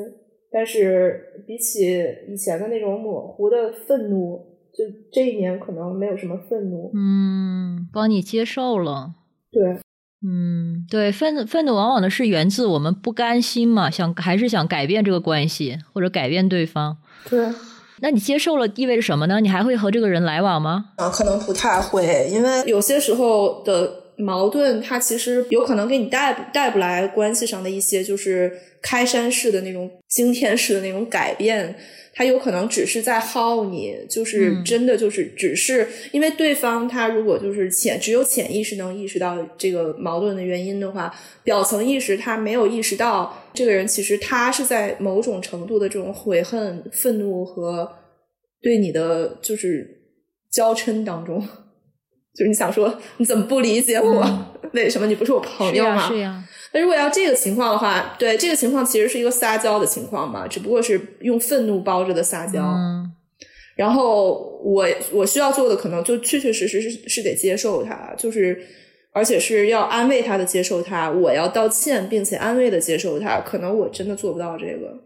[0.49, 4.37] 但是比起以前的那种模糊的愤怒，
[4.73, 6.89] 就这一年可能没有什么愤怒。
[6.95, 9.13] 嗯，帮你接受了。
[9.51, 9.77] 对，
[10.25, 16.97] 嗯，对，愤愤怒往往的是源自我们不甘心嘛，想还是想改变这个关系或者改变对方。
[17.29, 17.45] 对，
[17.99, 19.39] 那你接受了意味着什么呢？
[19.39, 20.85] 你还会和这个人来往吗？
[20.97, 28.51] 啊，可能不太会，因为有些时候的矛盾，它其实有可能给你带不带不来关系上的一些就是
[28.81, 31.75] 开山式的那种惊天式的那种改变。
[32.13, 41.13] 它有可能只是在耗你，就是嗯真的就是只是因为对方他如果就是潜只有潜意识能意识到这个矛盾的原因的话，
[41.43, 47.87] 表层意识他没有意识到这个人其实他是在某种程度的这种悔恨、愤怒和
[48.63, 49.87] 对你的就是
[50.51, 51.47] 娇嗔当中，
[52.37, 54.45] 就是你想说你怎么不理解我？
[54.73, 56.07] 为什么你不是我朋，友吗？
[56.07, 56.43] 是呀。
[56.73, 62.61] 那如果要这个情况的话，对这个情况其实是一个撒娇的情况嘛，只不过是用愤怒包着的撒娇。
[62.61, 63.11] 嗯
[63.75, 68.59] 然后我我需要做的可能就确确实实是是得接受他，就是
[69.11, 74.97] 而且是要安慰他的接受他，我要道歉并且安慰的接受他，可能我真的做不到这个。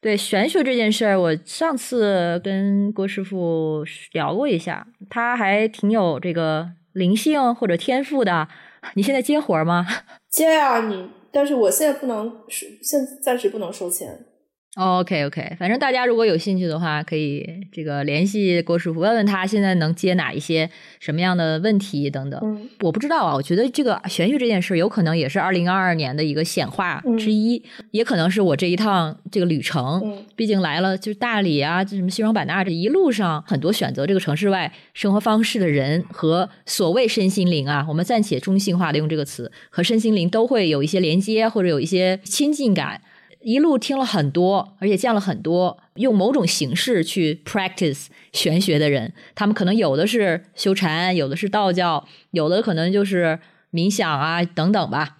[0.00, 8.48] 对玄学这件事儿，我上次跟郭师傅聊过一下，他还挺有这个灵性或者天赋的。
[8.94, 9.86] 你现在接活儿吗？
[10.30, 14.24] 接啊你，但是我现在不能是现暂时不能收钱。
[14.80, 22.40] OK OK，反正大家如果有兴趣的话，可以这个联系郭师傅，问问他现在能接哪一些什么样的问题等等。
[22.42, 30.00] 嗯我不知道啊，我觉得这个玄学这件事有可能也是二零二二年的一个显化之一，也可能是我这一趟这个旅程。
[30.02, 43.02] 嗯毕竟来了就是大理啊，这什么西双版纳这一路上，很多选择这个城市外生活方式的人和所谓身心灵啊，我们暂且中性化的用这个词，和身心灵都会有一些连接或者有一些亲近感。
[43.42, 53.38] 一路听了很多，而且见了很多用某种形式去 practice 玄学的人，他们可能有的是修禅，有的是道教，有的可能就是
[53.72, 55.16] 冥想啊等等吧。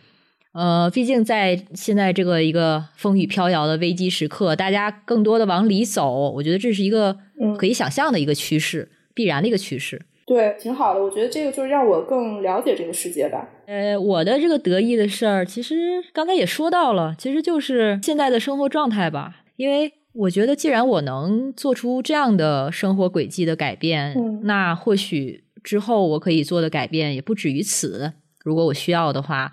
[0.52, 8.90] 呃，毕竟在现在这个一个风雨飘摇的危机时刻，大家更多的往里走，我觉得这是一个嗯可以想象的一个趋势。
[9.12, 10.00] 必然的一个趋势。
[10.30, 11.02] 对，挺好的。
[11.02, 13.48] 我觉得这个就是让我更了解这个世界吧。
[13.66, 19.38] 呃，我的这个得意的事儿，其实刚才也说到了，其实就是现在的生活状态吧。
[19.56, 28.12] 因为我觉得，既然我能做出这样的生活轨迹的改变，那或许之后我可以做的改变也不止于此。
[28.44, 29.50] 如果我需要的话，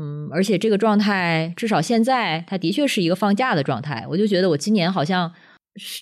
[0.00, 4.06] 嗯，而且这个状态至少现在它的确是一个放假的状态。
[4.08, 5.30] 我就觉得我今年好像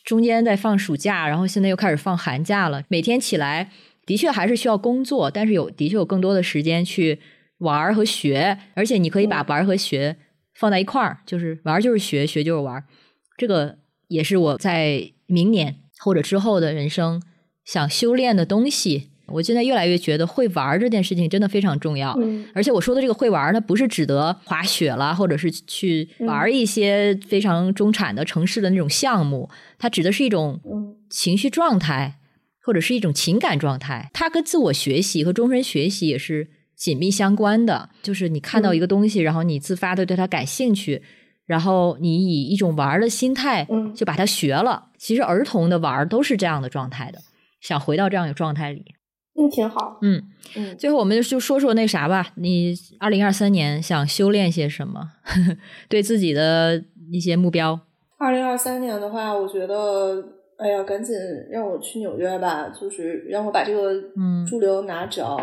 [0.04, 3.70] 中间在放暑假，然后现在又开始放寒假了，每天起来。
[4.04, 7.20] 的确还是需要工作，但是有的确有更多的时间去
[7.58, 10.16] 玩和学，而且你可以把玩和学
[10.54, 12.84] 放在一块儿，就是玩就是学，学就是玩。
[13.36, 17.22] 这个也是我在明年或者之后的人生
[17.64, 19.10] 想修炼的东西。
[19.28, 22.14] 我现在越来越觉得会玩这件事情真的非常重要。
[22.54, 29.48] 而且我说的这个会玩，它不是指得滑雪啦，或者是去玩一些非常中产的城市的那种项目，
[29.78, 30.60] 它指的是一种
[31.08, 32.18] 情绪状态。
[32.64, 37.90] 或者是一种情感状态，它跟自我学习和终身学习也是紧密相关的。
[38.02, 41.02] 就是你看到一个东西，然后你自发的对它感兴趣，
[41.46, 44.90] 然后你以一种玩的心态，就把它学了。
[44.96, 47.18] 其实儿童的玩都是这样的状态的，
[47.60, 48.84] 想回到这样一个状态里，
[49.36, 49.98] 嗯，挺好。
[50.02, 50.22] 嗯
[50.54, 52.32] 嗯，最后我们就就说说那啥吧。
[52.36, 55.10] 你二零二三年想修炼些什么？
[55.88, 57.80] 对自己的一些目标。
[58.18, 60.41] 二零二三年的话，我觉得。
[60.58, 61.16] 哎呀，赶紧
[61.50, 62.68] 让我去纽约吧！
[62.68, 63.92] 就是让我把这个
[64.48, 65.36] 驻留拿着，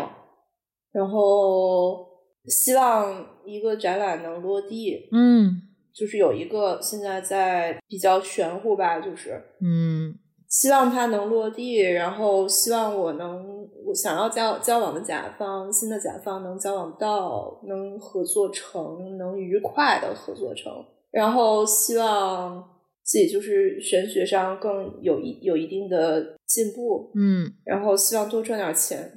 [0.92, 2.06] 然后
[2.46, 5.08] 希望一个展览能落地。
[5.12, 5.60] 嗯，
[5.92, 10.14] 就是有一个现在在比较玄乎吧，就是嗯，
[10.48, 20.72] 希望它能落地，然后希望我能我想要交交往的甲方，新的甲方能交往到，能合作成，能愉快的合作成，
[21.10, 22.79] 然后希望。
[23.04, 29.10] 自己就是玄学上更有一有一定的进步，嗯，然后希望多赚点钱。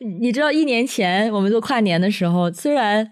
[0.20, 3.10] 你知道，一年前我们做跨年的时候，虽然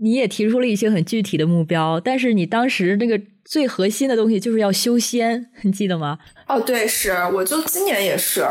[0.00, 6.18] 你也提出了一些很具体的目标，但是你当时那个最核心的东西就是要修仙，你记得吗？
[6.48, 8.44] 哦，对，是，我就今年也是。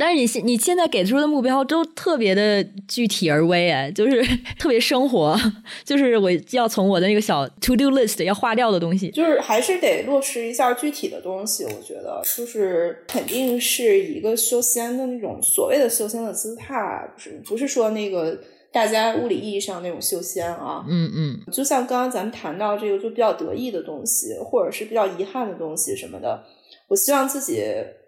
[0.00, 4.20] 但是你现你现在给出的目标都特别的具体而微哎，就是
[4.58, 5.38] 特别生活，
[5.84, 11.64] 就是我要从我的那个小 to do list 要划掉的东西，就是还是得落实一下具体的东西。
[11.64, 18.36] 我觉得就是肯定是一个修仙的那种所谓的修仙的姿态，不是不是说那个
[18.72, 20.84] 大家物理意义上那种修仙啊。
[20.88, 26.42] 嗯嗯，就像刚刚咱们谈到这个就比较得意的东西，或者是比较遗憾的东西什么的。
[26.88, 27.64] 我希望自己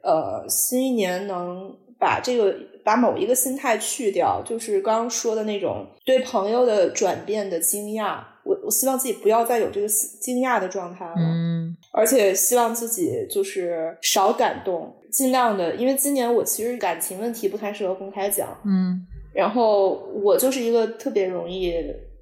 [0.09, 8.19] 呃新一年能把这个把某一个心态去掉，就是刚刚说的那种对朋友的转变的惊讶。
[8.45, 21.75] 我我希望自己不要再有这个惊讶的状态了，嗯，而且希望自己就是少感动，尽量的，因为今年我其实感情问题不太适合公开讲，嗯，然后我就是一个特别容易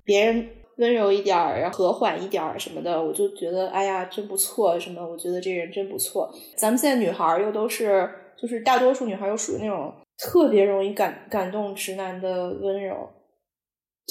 [0.05, 0.49] 别人。
[0.77, 4.79] 温柔一点儿，然后和缓一点儿什么的，我就觉得哎呀，真不错。
[4.79, 5.07] 什么？
[5.07, 6.31] 我觉得这人真不错。
[6.57, 8.09] 咱们现在女孩儿又都是，
[8.41, 13.09] 就是大多数女孩儿又属于那种特别容易感感动直男的温柔，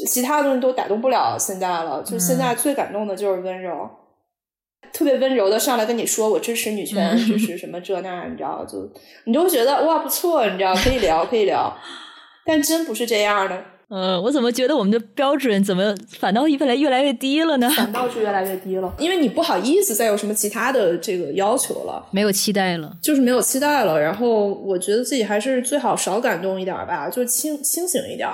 [0.08, 2.02] 其他的东西都打动不了现在了。
[2.04, 3.88] 就现在最感动的就是温柔，
[4.92, 8.66] 特别温柔的上来跟你说我支持女权，支持什么这那，你知道？
[8.66, 8.90] 就
[9.26, 11.72] 你都觉得哇不错，你知道可以聊可以聊，
[12.44, 13.64] 但真不是这样的。
[13.90, 17.70] 嗯，我怎么觉得我们的标准怎么反倒越来越来越低了呢？
[17.70, 24.02] 反倒是越来越低了，因为你不好意思再有什么其他的这个要求了，没有期待了，就是没有期待了。
[24.02, 28.28] 然后我觉得自己还是最好少感动一点吧，就清清醒一点，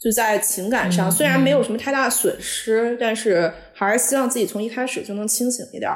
[0.00, 5.90] 就在情感上，虽然没有什么太大的损失，但是还是希望自己从一开始就能清醒一点。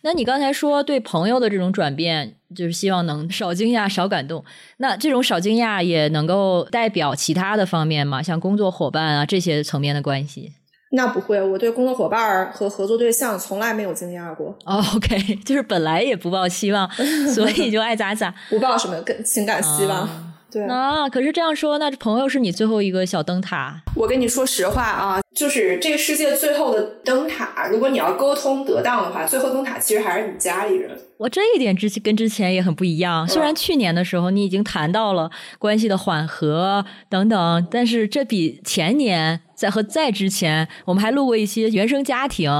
[0.00, 4.44] 那你刚才说对朋友的这种转变，就是希望能少惊讶、少感动。
[4.78, 8.22] 那这种少惊讶也能够代表其他的方面吗？
[8.22, 10.52] 像工作伙伴啊这些层面的关系？
[10.92, 14.56] 那不会，我对工作伙伴和合作对象从来没有惊讶过。
[14.64, 16.88] 哦，OK，就是本来也不抱希望，
[17.34, 20.08] 所以就爱咋咋， 不抱什么跟情感希望。
[20.50, 23.82] 对啊，可是这样说，那朋友是你最后一个小灯塔。
[23.94, 30.98] 我跟你说实话啊，就是这个世界最后的灯塔，如果你要沟通得当的话，最后灯塔其实还是你家里人。
[31.18, 33.28] 我这一点之跟之前也很不一样。
[33.28, 42.50] 虽然去年的时候你已经谈到了关系的缓和等等，但是这比前年在和在之前，我们还录过一些原生家庭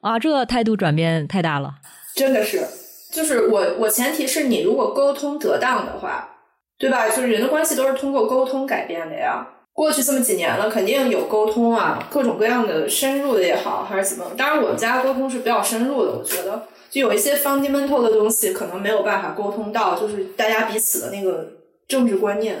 [0.00, 1.74] 啊，这态度转变太大了。
[2.16, 2.66] 真的是，
[3.12, 6.30] 就是我我前提是你如果沟通得当的话。
[6.78, 7.08] 对吧？
[7.08, 9.46] 就是人的关系都是通过沟通改变的呀。
[9.72, 14.24] 过去这么几年了，肯定有沟通啊，各种各样的深入的也好，还是怎么？
[14.36, 21.48] 当然，我们家沟通是比较深入的，我觉得就有一些 fundamental 的东西可能没有办法沟通到，就是大家彼此的那个
[21.86, 22.56] 政治观念。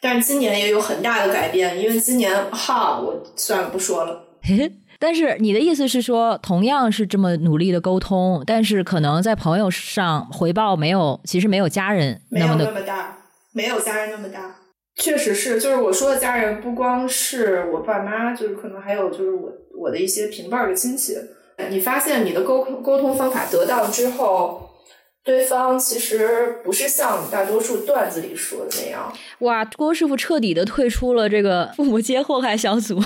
[0.00, 4.24] 但是今年也有很大的改变，因为今年哈，我算了不说了。
[4.98, 13.16] 但是你的意思是说，同样是这么努力的沟通，但是可能在朋友上回报没有，其实没有家人没有那么大，
[13.52, 14.56] 没有家人那么大。
[14.96, 21.16] 确实是，就是我说的家人，不光是我爸妈，就是可能还有就是我我的一些平辈儿的亲戚。
[21.70, 24.68] 你发现你的沟沟通方法得当之后，
[25.24, 29.12] 对方其实不是像大多数段子里说的那样。
[29.40, 33.00] 哇，郭师傅彻底的退出了这个父母皆祸害小组。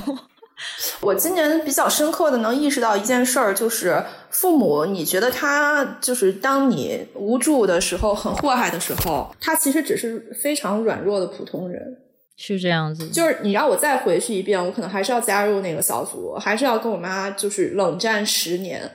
[1.02, 11.98] 我今年比较深刻的能意识到一件事儿，就是父母，你觉得他就是当你无助的时候、很祸害的时候，他其实只是非常软弱的普通人，
[12.38, 13.06] 是这样子。
[13.08, 18.90] 就是你让我再回去一遍，我可能还是要加入那个小组，还是要跟我妈就是冷战十年，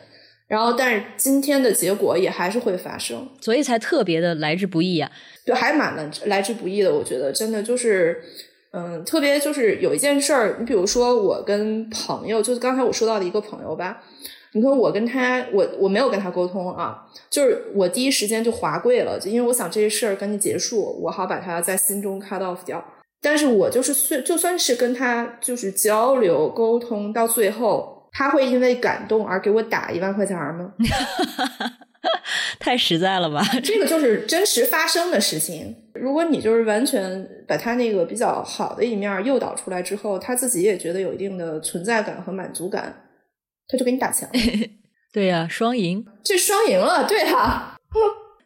[0.48, 5.12] 然后但是今天的结果也还是会发生，所以才特别的来之不易啊。
[5.46, 8.20] 对，还蛮来来之不易的，我觉得真的就是。
[8.74, 14.02] 嗯，特别就是有一件事儿，你比如说我跟朋友，就是刚才我说到的一个朋友吧，
[14.54, 22.82] 你看我跟他，我我没有跟他沟通啊，就是我第一时间就划柜了，就因为我想这些事儿赶紧结束，我好把他在心中 cut off 掉。
[23.22, 30.74] 但是我就是算就算是跟他就是交流沟通到最后，他会因为感动而给我打一万块钱吗？
[32.60, 33.42] 太实在了吧！
[33.64, 35.76] 这个就是真实发生的事情。
[35.94, 43.10] 如果你就是完全把他那个比较好的一面诱导出来之后，他自己也觉得有一定的存在感和满足感，
[43.68, 44.30] 他就给你打钱。
[45.12, 47.78] 对呀，双赢，这双赢了，对哈。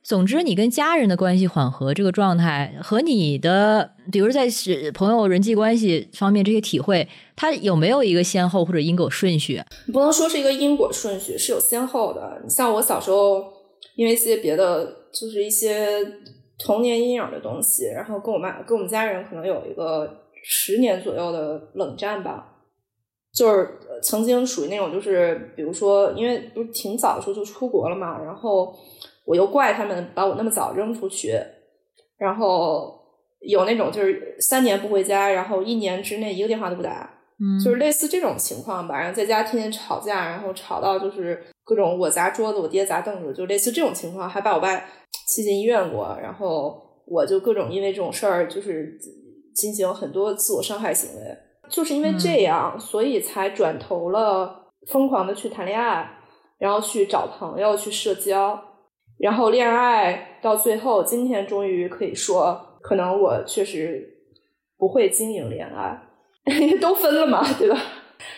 [0.04, 4.48] 总之，你跟家人的关系缓和这个状态，和你的，比如在
[4.94, 9.62] 朋友人际关系方面这些体会，它有没有一个先后或者因果顺序？
[9.92, 12.42] 不能说是一个因果顺序，是有先后的。
[12.44, 13.44] 你像我小时候，
[13.96, 16.00] 因为一些别的，就是一些
[16.60, 22.54] 童年阴影的东西，然后跟我妈、跟我们家人可能有一个十年左右的冷战吧。
[23.34, 28.76] 就是曾经属于那种，就是比如说，因为不是挺早的时候就出国了嘛，然后。
[29.28, 31.34] 我又怪他们把我那么早扔出去，
[32.16, 32.96] 然后
[33.40, 37.10] 有那种就是三年不回家，然后一年之内一个电话都不打，
[37.40, 39.00] 嗯，就是类似这种情况吧。
[39.00, 44.76] 然后在家天天吵架，然后吵到就是各种我砸桌子，我爹砸凳子，就类似这种情况，还把我爸
[45.28, 46.16] 气进医院过。
[46.22, 48.98] 然后我就各种因为这种事儿，就是
[49.56, 51.38] 进行很多自我伤害行为，
[51.68, 56.08] 就是因为这样，所以才转头了疯狂的去谈恋爱，
[56.60, 58.62] 然后去找朋友去社交。
[59.18, 64.06] 然后恋爱到最后，今天终于可以说，可能我确实
[64.78, 65.98] 不会经营恋爱，
[66.80, 67.82] 都分了嘛，对吧？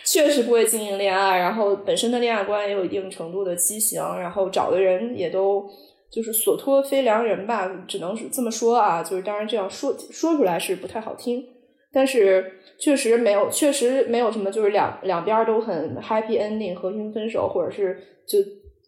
[0.04, 5.68] 确实不会经营恋爱，然后本身的恋爱观也有一定程度的畸形，然后找的人也都
[6.10, 9.02] 就是所托非良人吧，只能是这么说啊。
[9.02, 11.44] 就是当然这样说说出来是不太好听，
[11.92, 18.38] 但是确实没有，确实没有什么，就是两两边都很 happy ending 和平分手，或者是就。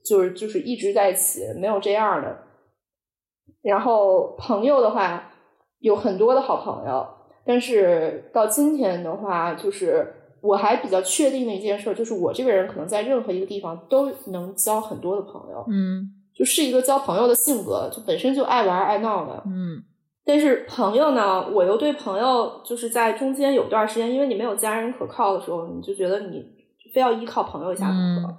[0.03, 2.35] 就是就是一直在一起，没有这样的。
[3.61, 5.31] 然后朋友的话
[5.81, 7.07] 有很多的好朋友，
[7.45, 10.11] 但是到今天的话，就是
[10.41, 15.65] 我还比较确定的一件事，就是我这个人可能在任何一个地方都能交很多的朋友。
[15.69, 19.43] 嗯，就是一个交朋友的性格，就本身就爱玩爱闹的。
[19.47, 19.83] 嗯，
[20.25, 26.45] 但是朋友呢，我又对朋友就是在中间有段时间，因为你没有家人可靠的时候，你就觉得你
[26.95, 28.35] 非要依靠朋友一下不可。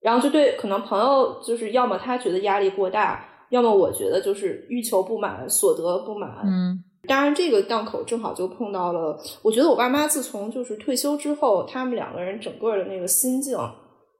[0.00, 6.28] 然后就对，可能朋友就是要么他觉得压力过大，要么我觉得就是欲求不满，所得不满。
[6.44, 9.18] 嗯，当然这个档口正好就碰到了。
[9.42, 13.56] 我觉得我爸妈自从就是退休之后，他们两个人整个的那个心境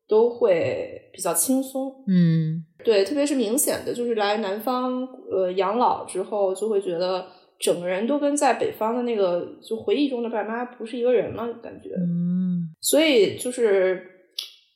[0.09, 1.93] 都会比较轻松。
[2.07, 7.27] 嗯，对，特别是明显的就是来南方呃养老之后，就会觉得
[7.59, 11.91] 整个人都跟在北方的那个就回忆中的爸妈不是一个人了，感觉。
[11.97, 14.09] 嗯，所以就是。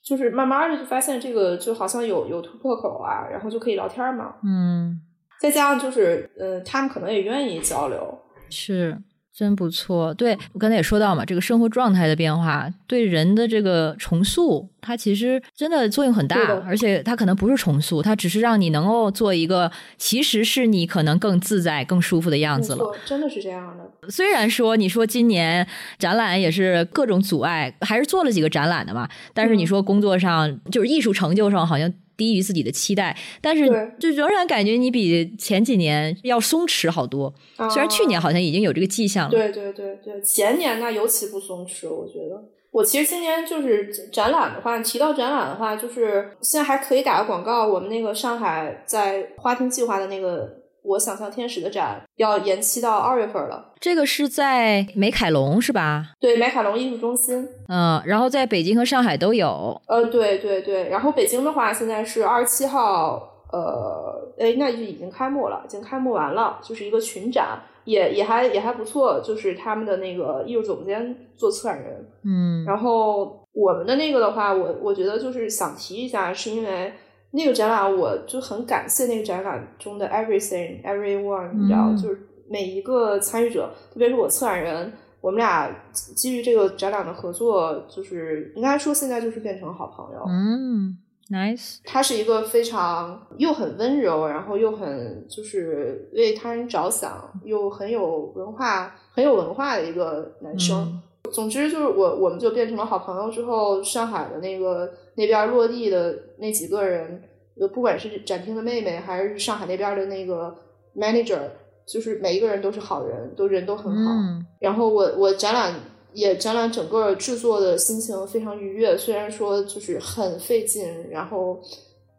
[0.09, 4.37] 就是慢慢的就发现这个就好像有有突破口啊，然后就可以聊天嘛。
[4.45, 5.01] 嗯，
[5.41, 8.19] 再加上就是呃，他们可能也愿意交流。
[8.51, 8.99] 是。
[9.39, 22.97] 真不错，对我刚才也说到嘛，这个生活状态的变化对人的这个重塑，它其实真的作用很大，而且它可能不是重塑，它只是让你能够做一个其实是你可能更自在、更舒服的样子了。
[23.05, 24.11] 真的是这样的。
[24.11, 25.69] 虽然说你说今年
[25.99, 31.93] 展览也是各种阻碍，还是做了几个展览的嘛，但是你说工作上就是艺术成就上好像。
[32.17, 33.67] 低于自己的期待，但是
[33.99, 37.33] 就仍然感觉你比前几年要松弛好多。
[37.71, 42.43] 虽然去年啊好像已经有这个迹象了，对对对对，前年那尤其不松弛，我觉得。
[42.73, 50.47] 我其实今年就是展览的话，提到展览的话，就是现在还可以打个广告，我们那个上海在花厅计划的那个
[50.87, 53.73] 《我想象天使》的展要延期到二月份了。
[53.81, 56.13] 这个是在美凯龙是吧？
[56.21, 57.49] 对，美凯龙艺术中心。
[57.69, 59.81] 嗯，然后在北京和上海都有。
[59.87, 76.93] 呃，对对对，然后北京的话，现在是二十七号，呃，哎，那就已经开幕了，已经开幕完了，就是一个群展，也也还也还不错，就是他们的那个艺术总监做策展人，嗯然后我们的那个的话，我我觉得就是想提一下，是因为
[77.33, 90.25] 那个展览，我就很感谢那个展览中的 everything everyone，你知道，嗯就是每一个参与者，特别是我策展人，我们俩基于这个展览的合作，就是应该说现在就是变成好朋友。
[90.29, 90.97] 嗯
[91.31, 91.79] ，nice。
[91.85, 100.79] 他是一个非常又很温柔，然后又很就是为他人着想，又很有文化、很有文化的一个男生。
[100.83, 107.23] 嗯总之就是我我们就变成了好朋友之后，上海的那个那边落地的那几个人，
[107.61, 110.55] 呃，不管是展厅的妹妹，还是上海那边的那个
[110.95, 111.41] manager，
[111.87, 114.11] 就是每一个人都是好人，都人都很好。
[114.13, 115.75] 嗯然后我我展览
[116.13, 121.61] 也展览整个制作的心情非常愉悦，虽然说就是很费劲，然后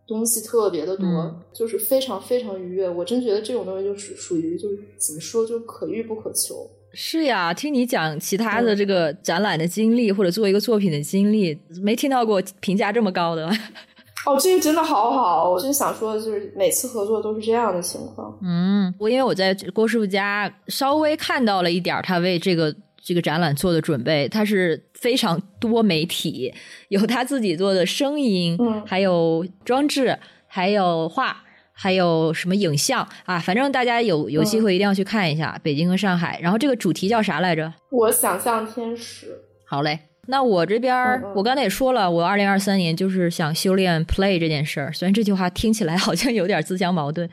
[0.07, 2.87] 东西特别的多，嗯就是非常非常愉悦。
[2.87, 6.69] 我真觉得这种东西就是属于就是怎么说，就可遇不可求。
[6.93, 13.47] 是呀，听你讲其他的这个展览的经历，或者做一个作品的经历，没听到过评价这么高的。
[14.25, 18.37] 哦，这个真的好好，我真想说的，就是每次合作都是这样的情况。
[18.43, 26.53] 嗯，我因为我在郭师傅家稍微看到了一点他为这个这个展览做的准备，他是非常多媒体，
[26.89, 31.43] 有他自己做的声音，嗯还有装置，还有画。
[31.79, 33.37] 还有什么影像啊？
[33.37, 36.39] 反正大家有有机会一定要去看一下、北京和上海。
[36.41, 37.71] 然后这个主题叫啥来着？
[37.91, 39.27] 我想象天使，
[39.63, 44.91] 好嘞，那我这边我刚才也说了，我二零二三年就是想修炼 play 这件事儿。
[44.91, 47.29] 虽然这句话听起来好像有点自相矛盾，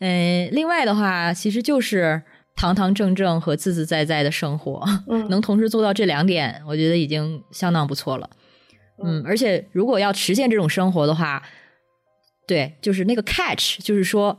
[0.00, 2.20] 嗯，另外的话，其实就是
[2.56, 8.28] 堂堂正正和自自在在的生活，嗯， 能同时做到这两点，我觉得已经相当不错了。
[9.02, 11.42] 嗯，而且如果要实现这种生活的话，
[12.46, 14.38] 对，就是那个 catch，就是说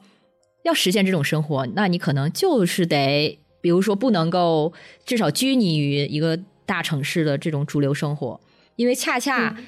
[0.64, 4.74] 要实现这种生活，那你可能就是得，比如说不能够
[5.06, 8.40] 至少拘泥于一个大城市的这种主流生活，
[8.76, 9.64] 因为恰恰嗯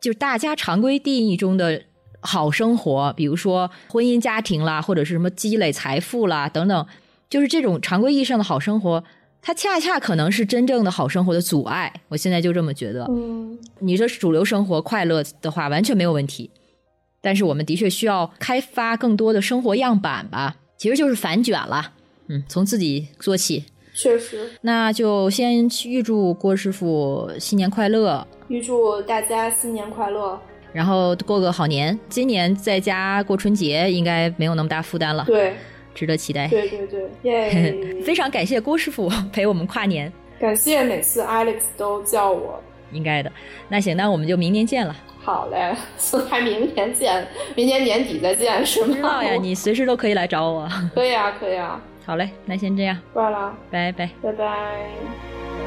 [0.00, 1.82] 就是大家常规定义中的
[2.20, 6.86] 好生活，比如说婚姻家庭啦，或者是什么积累财富啦等等，
[7.30, 9.02] 就是这种常规意义上的好生活。
[9.40, 13.06] 它恰恰可能是真正的好生活的阻碍，我现在就这么觉得。
[13.08, 16.50] 嗯你说主流生活快乐的话，完全没有问题。
[17.20, 21.92] 但是我们的确需要开发更多的生活样板吧，其实就是反卷了。
[22.28, 23.64] 嗯，从自己做起。
[23.94, 30.40] 确实，那就先预祝郭师傅新年快乐，预祝大家新年快乐。
[30.72, 31.98] 然后过个好年。
[32.08, 35.54] 今年在家过春节应该没有那么大负担了，对
[35.94, 36.46] 值得期待。
[36.46, 38.02] 对对对，耶！
[38.04, 42.62] 非常感谢郭师傅 陪我们跨年，感谢每次 Alex 都叫我。
[42.92, 43.32] 应该的。
[43.68, 44.94] 那行，那我们就明年见了。
[45.28, 45.76] 好嘞，
[46.30, 48.94] 还明年见，明年年底再见是吗？
[48.96, 50.66] 知道呀，你随时都可以来找我。
[50.94, 54.08] 可以啊，可以啊，好嘞，那先这样，挂了，拜拜。
[54.22, 55.57] 拜拜。